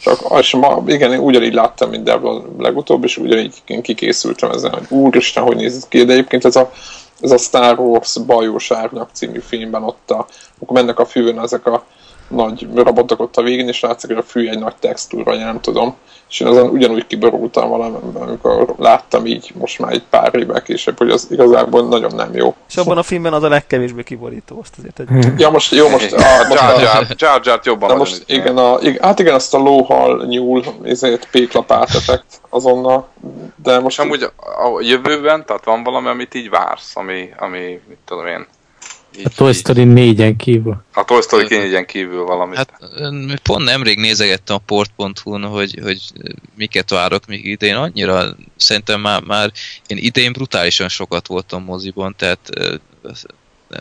[0.00, 5.56] Csak és ma, igen, ugyanígy láttam mindenből legutóbb, és ugyanígy kikészültem ezen, hogy úristen, hogy
[5.56, 6.70] néz ki, de egyébként ez a,
[7.20, 10.26] ez a Star Wars Bajós Árnyak című filmben ott a,
[10.58, 11.84] akkor mennek a fűn ezek a
[12.28, 15.60] nagy robotok ott a végén, és látszik, hogy a fű egy nagy textúra, vagy nem
[15.60, 15.96] tudom.
[16.28, 20.98] És én azon ugyanúgy kiborultam valami, amikor láttam így, most már egy pár évvel később,
[20.98, 22.54] hogy az igazából nagyon nem jó.
[22.68, 25.08] És abban a filmben az a legkevésbé kiborító, azt azért egy...
[25.40, 29.02] Ja, most jó, most, A ah, Jar Jar, Jar jobban de most igen, a, igen,
[29.02, 33.08] hát igen, azt a lóhal nyúl, ezért péklapát effekt azonnal,
[33.62, 37.80] de most Most amúgy a, a jövőben, tehát van valami, amit így vársz, ami, ami
[37.88, 38.46] mit tudom én,
[39.16, 40.84] így, A Toy Story 4-en kívül.
[40.92, 42.56] a Toy Story kényegyen kívül valamit.
[42.56, 42.72] Hát
[43.42, 46.00] pont nemrég nézegettem a port.hu-n, hogy, hogy
[46.56, 47.74] miket várok még idén.
[47.74, 49.52] Annyira szerintem már, már
[49.86, 52.50] én idén brutálisan sokat voltam moziban, tehát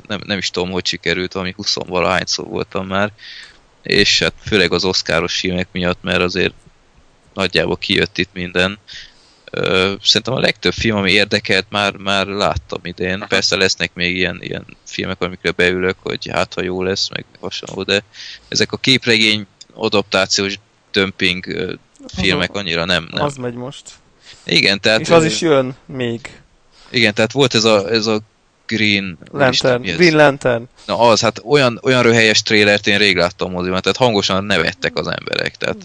[0.08, 3.12] nem, nem is tudom, hogy sikerült, ami 20 valahányszor voltam már.
[3.84, 6.54] És hát főleg az oszkáros filmek miatt, mert azért
[7.34, 8.80] nagyjából kijött itt minden.
[9.52, 13.26] Ö, Szerintem a legtöbb film, ami érdekelt, már, már láttam idén.
[13.28, 17.84] Persze lesznek még ilyen, ilyen filmek, amikre beülök, hogy hát ha jó lesz, meg hasonló,
[17.84, 18.04] de
[18.48, 20.60] ezek a képregény adaptációs
[20.92, 21.46] dömping
[22.16, 23.24] filmek annyira nem, nem.
[23.24, 23.84] Az megy most.
[24.46, 26.42] Igen, tehát, És az is jön még.
[26.90, 28.20] igen, tehát volt ez a, ez a
[28.68, 29.84] Green Lantern.
[29.84, 29.96] ez?
[29.96, 30.64] Green Lantern.
[30.86, 35.08] Na az, hát olyan, olyan röhelyes trélert én rég láttam moziban, tehát hangosan nevettek az
[35.08, 35.78] emberek, tehát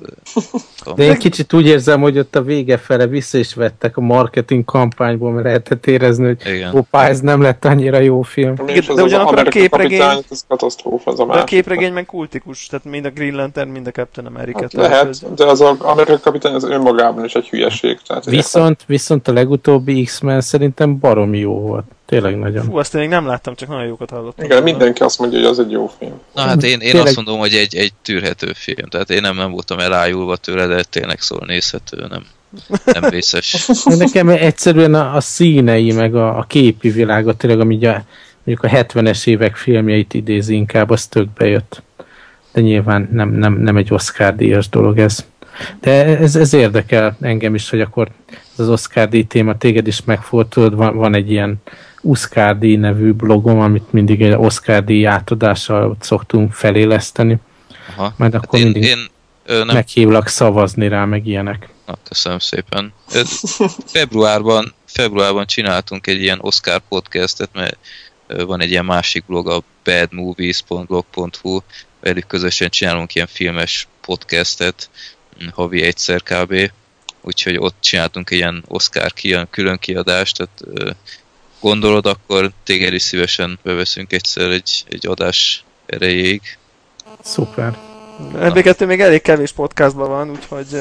[0.96, 4.64] De én kicsit úgy érzem, hogy ott a vége fele vissza is vettek a marketing
[4.64, 6.70] kampányból, mert lehetett érezni, hogy igen.
[6.70, 8.54] hoppá, ez nem lett annyira jó film.
[8.66, 11.48] és de ugyanakkor a képregény- kapitány, ez katasztrófa, az a De a másik.
[11.48, 14.60] képregényben kultikus, tehát mind a Green Lantern, mind a Captain America.
[14.60, 17.98] Hát ez- lehet, de az a Amerika kapitány az önmagában is egy hülyeség.
[18.06, 21.84] Tehát Viszont, viszont a legutóbbi X-Men szerintem baromi jó volt.
[22.06, 22.64] Tényleg nagyon.
[22.64, 24.44] Fú, azt én még nem láttam, csak nagyon jókat hallottam.
[24.44, 26.20] Igen, mindenki azt mondja, hogy az egy jó film.
[26.34, 29.36] Na hát én, én Tényleg- azt mondom, hogy egy, egy tűrhető film, tehát én nem,
[29.36, 32.26] nem voltam elájulva tőle, de tényleg szól nézhető, nem,
[32.84, 33.70] nem vészes.
[33.84, 38.04] Nekem egyszerűen a, a színei, meg a, a képi világa, tényleg, ami a,
[38.44, 41.82] mondjuk a 70-es évek filmjeit idézi inkább, az tök bejött.
[42.52, 45.24] De nyilván nem, nem, nem egy Oscar díjas dolog ez.
[45.80, 50.04] De ez, ez érdekel engem is, hogy akkor ez az Oscar díj téma téged is
[50.04, 51.56] megfordult, van, van egy ilyen
[52.02, 57.36] Oscar nevű blogom, amit mindig egy Oscar díj átadással szoktunk feléleszteni.
[57.96, 58.14] Aha.
[58.18, 59.06] Hát akkor én, mindig én
[59.44, 61.68] ö, nem meghívlak szavazni rá, meg ilyenek.
[61.86, 62.92] Na, köszönöm szépen.
[63.12, 63.20] Ö,
[63.86, 67.78] Februárban, februárban csináltunk egy ilyen Oscar podcastet, mert
[68.26, 71.60] van egy ilyen másik blog, a badmovies.blog.hu,
[72.00, 74.90] velük közösen csinálunk ilyen filmes podcastet,
[75.44, 76.70] mm, havi egyszer kb.
[77.20, 79.12] Úgyhogy ott csináltunk egy ilyen Oscar
[79.50, 80.96] külön kiadást, tehát
[81.62, 86.58] gondolod, akkor téged is szívesen beveszünk egyszer egy, egy adás erejéig.
[87.22, 87.78] Szuper.
[88.34, 90.66] MB2 még elég kevés podcastban van, úgyhogy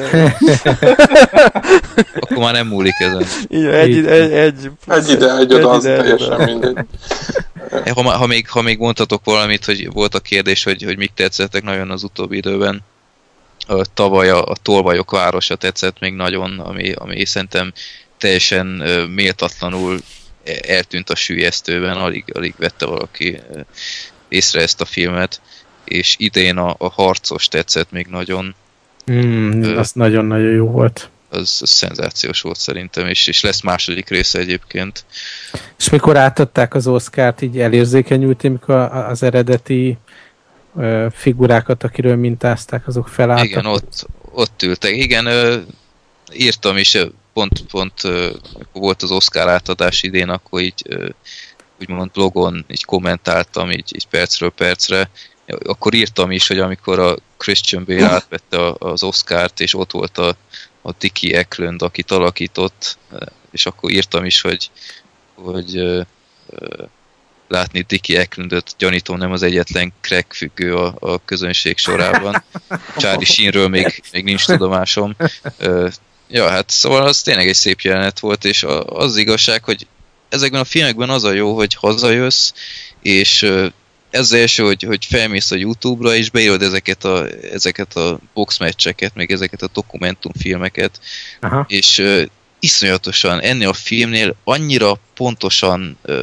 [2.20, 3.24] Akkor már nem múlik ezen.
[3.48, 6.76] így, egy, egy, egy, Egy ide, egy oda, az ide, egy teljesen mindegy.
[7.94, 11.62] Ha, ha, még, ha még mondhatok valamit, hogy volt a kérdés, hogy, hogy mik tetszettek
[11.62, 12.82] nagyon az utóbbi időben.
[13.68, 17.72] Ö, Tavaly a, a Tolvajok városa tetszett még nagyon, ami, ami szerintem
[18.18, 18.66] teljesen
[19.14, 19.98] méltatlanul
[20.62, 23.60] eltűnt a sülyeztőben, alig, alig vette valaki ö,
[24.28, 25.40] észre ezt a filmet.
[25.84, 28.54] És idén a, a harcos tetszett még nagyon,
[29.12, 29.78] Mm, Ö.
[29.78, 31.10] az nagyon-nagyon jó volt.
[31.28, 35.04] az, az szenzációs volt szerintem, és, és lesz második része egyébként.
[35.78, 39.98] És mikor átadták az Oscárt, így elérzékenyültél, mikor az eredeti
[40.76, 43.46] ö, figurákat, akiről mintázták, azok felálltak?
[43.46, 44.96] Igen, ott, ott ültek.
[44.96, 45.56] Igen, ö,
[46.32, 46.98] írtam is,
[47.32, 48.30] pont, pont ö,
[48.72, 51.08] volt az Oscar átadás idén, akkor így ö,
[51.80, 55.10] úgymond blogon így kommentáltam így, így percről percre,
[55.46, 60.36] akkor írtam is, hogy amikor a Christian Bale átvette az Oscárt, és ott volt a,
[60.82, 62.98] a Dickie Eklund, akit alakított,
[63.50, 64.70] és akkor írtam is, hogy,
[65.34, 66.04] hogy uh,
[66.46, 66.88] uh,
[67.48, 72.44] látni Dickie Eklundot, gyanítom nem az egyetlen crack függő a, a közönség sorában.
[72.98, 75.16] Charlie Sheenről még, még nincs tudomásom.
[75.60, 75.92] Uh,
[76.32, 79.86] ja, hát szóval az tényleg egy szép jelenet volt, és az igazság, hogy
[80.28, 82.52] ezekben a filmekben az a jó, hogy hazajössz,
[83.02, 83.42] és
[84.10, 89.14] ez az első, hogy, hogy felmész a Youtube-ra, és beírod ezeket a, ezeket a boxmeccseket,
[89.14, 91.00] meg ezeket a dokumentumfilmeket,
[91.40, 91.64] Aha.
[91.68, 92.22] és uh,
[92.60, 96.22] iszonyatosan ennél a filmnél annyira pontosan uh,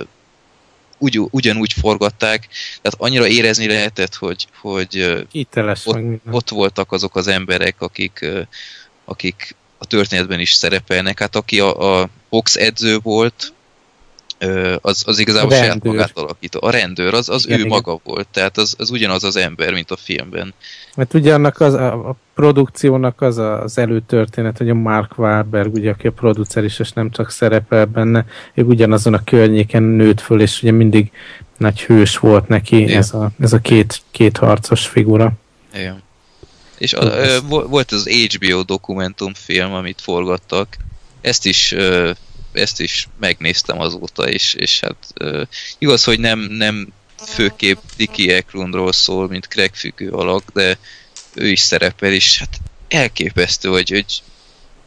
[0.97, 2.47] ugy, ugyanúgy forgatták,
[2.81, 8.41] tehát annyira érezni lehetett, hogy, hogy uh, ott, ott voltak azok az emberek, akik, uh,
[9.05, 11.19] akik a történetben is szerepelnek.
[11.19, 13.53] Hát aki a, a box edző volt,
[14.81, 16.59] az, az igazából saját magát alakító.
[16.61, 17.73] A rendőr, az, az igen, ő igen.
[17.75, 20.53] maga volt, tehát az, az ugyanaz az ember, mint a filmben.
[20.95, 25.73] Mert ugye annak az, a, a produkciónak az a, az előtörténet, hogy a Mark Wahlberg,
[25.73, 30.21] ugye, aki a producer is, és nem csak szerepel benne, ő ugyanazon a környéken nőtt
[30.21, 31.11] föl, és ugye mindig
[31.57, 35.31] nagy hős volt neki ez a, ez a két, két harcos figura.
[35.73, 36.01] Igen.
[36.79, 40.77] És a, ö, volt az HBO dokumentumfilm, amit forgattak,
[41.21, 42.11] ezt is ö,
[42.51, 45.13] ezt is megnéztem azóta, és, és hát
[45.77, 46.87] igaz, hogy nem, nem
[47.27, 50.77] főképp Dickie Eklundról szól, mint Craig függő alak, de
[51.33, 52.57] ő is szerepel, és hát
[52.87, 54.21] elképesztő, hogy, hogy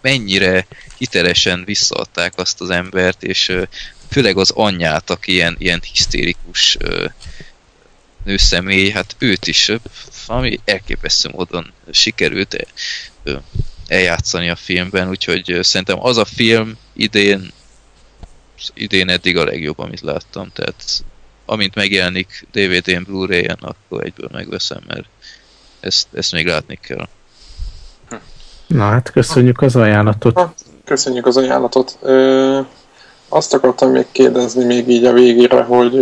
[0.01, 0.67] mennyire
[0.99, 3.53] hitelesen visszaadták azt az embert, és
[4.11, 7.05] főleg az anyját, aki ilyen, ilyen hisztérikus uh,
[8.25, 9.73] nőszemély, hát őt is
[10.27, 12.67] valami elképesztő módon sikerült
[13.87, 17.53] eljátszani a filmben, úgyhogy szerintem az a film idén
[18.75, 21.05] idén eddig a legjobb, amit láttam, tehát
[21.47, 25.05] amint megjelenik DVD-n, Blu-ray-en, akkor egyből megveszem, mert
[25.81, 27.09] ezt, ezt még látni kell.
[28.67, 30.41] Na hát köszönjük az ajánlatot.
[30.85, 31.99] Köszönjük az ajánlatot.
[32.01, 32.61] Ö,
[33.35, 35.93] azt akartam még kérdezni még így a végére, hogy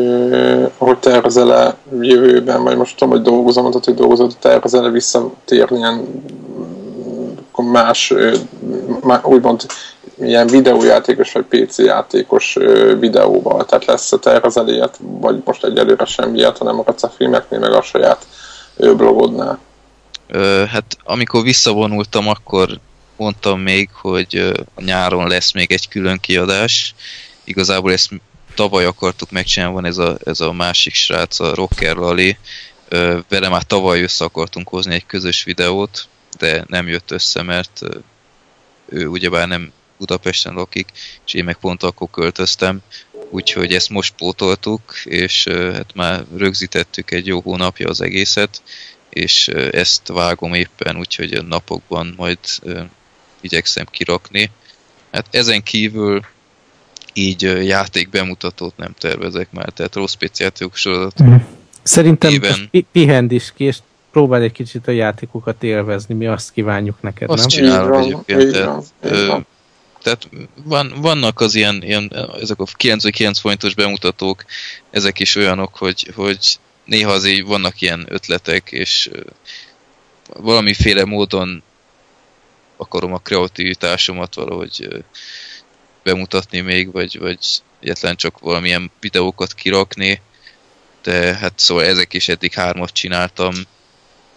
[0.78, 6.22] hogy tervezel-e jövőben, vagy most tudom, hogy dolgozom, hogy dolgozod, tervezel-e visszatérni ilyen
[7.57, 8.14] más,
[9.22, 9.66] úgymond
[10.18, 12.59] ilyen videójátékos vagy PC játékos
[12.99, 17.72] videóval, tehát lesz a tervezel vagy most egyelőre sem ilyet, hanem a a filmeknél, meg
[17.72, 18.26] a saját
[18.76, 19.59] blogodnál?
[20.68, 22.68] Hát amikor visszavonultam, akkor
[23.21, 26.95] mondtam még, hogy nyáron lesz még egy külön kiadás.
[27.45, 28.11] Igazából ezt
[28.55, 32.37] tavaly akartuk megcsinálni, van ez a, ez a másik srác, a Rocker Lali.
[33.29, 36.09] Vele már tavaly össze akartunk hozni egy közös videót,
[36.39, 37.81] de nem jött össze, mert
[38.89, 40.89] ő ugyebár nem Budapesten lakik,
[41.27, 42.81] és én meg pont akkor költöztem,
[43.31, 48.62] úgyhogy ezt most pótoltuk, és hát már rögzítettük egy jó hónapja az egészet,
[49.11, 52.39] és ezt vágom éppen, úgyhogy a napokban majd
[53.41, 54.51] igyekszem kirakni.
[55.12, 56.20] Hát ezen kívül
[57.12, 61.22] így játék bemutatót nem tervezek már, tehát rossz játékok sorozat.
[61.22, 61.34] Mm.
[61.82, 62.70] Szerintem éven...
[62.93, 63.76] pihend is ki, és
[64.11, 67.49] próbálj egy kicsit a játékokat élvezni, mi azt kívánjuk neked, azt nem?
[67.49, 69.47] Csinálom egyébként, tehát,
[70.03, 70.28] tehát
[70.64, 74.45] van, vannak az ilyen, ilyen, ezek a 99 forintos bemutatók,
[74.91, 79.11] ezek is olyanok, hogy, hogy néha azért vannak ilyen ötletek, és
[80.41, 81.62] valamiféle módon
[82.81, 85.05] akarom a kreativitásomat valahogy
[86.03, 87.39] bemutatni még, vagy, vagy
[87.81, 90.20] egyetlen csak valamilyen videókat kirakni,
[91.03, 93.55] de hát szóval ezek is eddig hármat csináltam,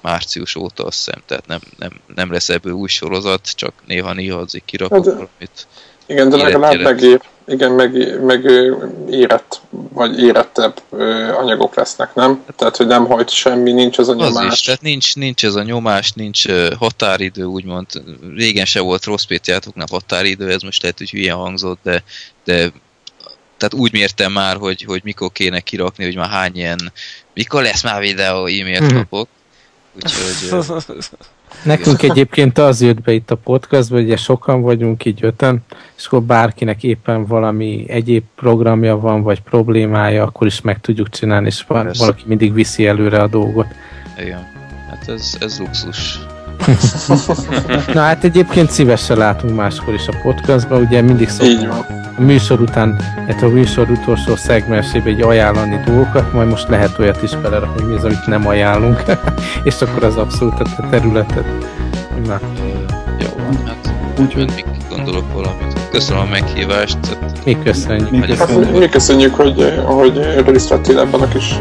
[0.01, 4.65] március óta azt hiszem, tehát nem, nem, nem lesz ebből új sorozat, csak néha-néha azért
[4.65, 5.67] kirakok hát, valamit.
[6.05, 8.43] Igen, de legalább megér, igen, meg, meg
[9.09, 10.81] érett, vagy érettebb
[11.37, 12.45] anyagok lesznek, nem?
[12.55, 14.45] Tehát, hogy nem hajt semmi, nincs az a nyomás.
[14.45, 16.45] Az is, tehát nincs, nincs ez a nyomás, nincs
[16.79, 17.87] határidő, úgymond.
[18.35, 22.03] Régen se volt rossz játékoknak határidő, ez most lehet, hogy hülye hangzott, de,
[22.43, 22.71] de
[23.57, 26.91] tehát úgy mértem már, hogy, hogy mikor kéne kirakni, hogy már hány ilyen,
[27.33, 28.97] mikor lesz már videó, e-mailt hmm.
[28.97, 29.27] kapok.
[29.95, 30.65] Úgyhogy...
[31.63, 35.63] Nekünk egyébként az jött be itt a podcastba, ugye sokan vagyunk, így öten,
[35.97, 41.47] és akkor bárkinek éppen valami egyéb programja van, vagy problémája, akkor is meg tudjuk csinálni,
[41.47, 43.67] és valaki mindig viszi előre a dolgot.
[44.19, 44.47] Igen,
[44.89, 46.19] hát ez, ez luxus.
[47.93, 51.71] Na hát egyébként szívesen látunk máskor is a podcastban, ugye mindig szoktunk
[52.17, 53.01] a műsor után,
[53.41, 58.03] a műsor utolsó szegmensébe egy ajánlani dolgokat, majd most lehet olyat is belerakni, mi az,
[58.03, 59.03] amit nem ajánlunk,
[59.63, 61.45] és akkor az abszolút a területet.
[62.25, 62.39] Na.
[63.19, 65.73] Jó van, hát úgyhogy még gondolok valamit.
[65.91, 66.97] Köszönöm a meghívást.
[67.45, 68.11] Mi köszönjük.
[68.11, 71.55] Mi köszönjük, mi köszönjük hogy, hogy részt vettél ebben a kis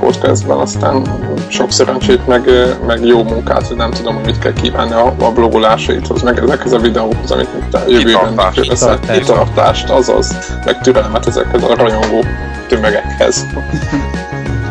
[0.00, 1.02] podcastben, aztán
[1.48, 2.50] sok szerencsét, meg,
[2.86, 6.72] meg jó munkát, hogy nem tudom, hogy mit kell kívánni a, a blogolásaithoz, meg ezekhez
[6.72, 9.10] a videókhoz, amit te jövőben Kitartást.
[9.10, 12.24] kitartást, azaz, meg türelmet ezekhez a rajongó
[12.68, 13.46] tömegekhez.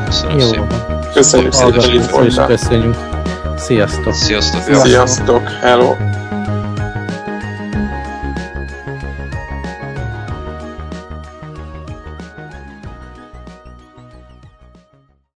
[0.05, 0.67] Köszönöm Jó szépen.
[0.67, 0.99] van.
[1.13, 2.47] Köszönjük szépen, hogy itt voltál.
[2.47, 2.95] köszönjük.
[3.57, 4.13] Sziasztok!
[4.13, 4.61] Sziasztok!
[4.61, 4.86] Sziasztok.
[4.86, 5.95] Sziasztok, hello!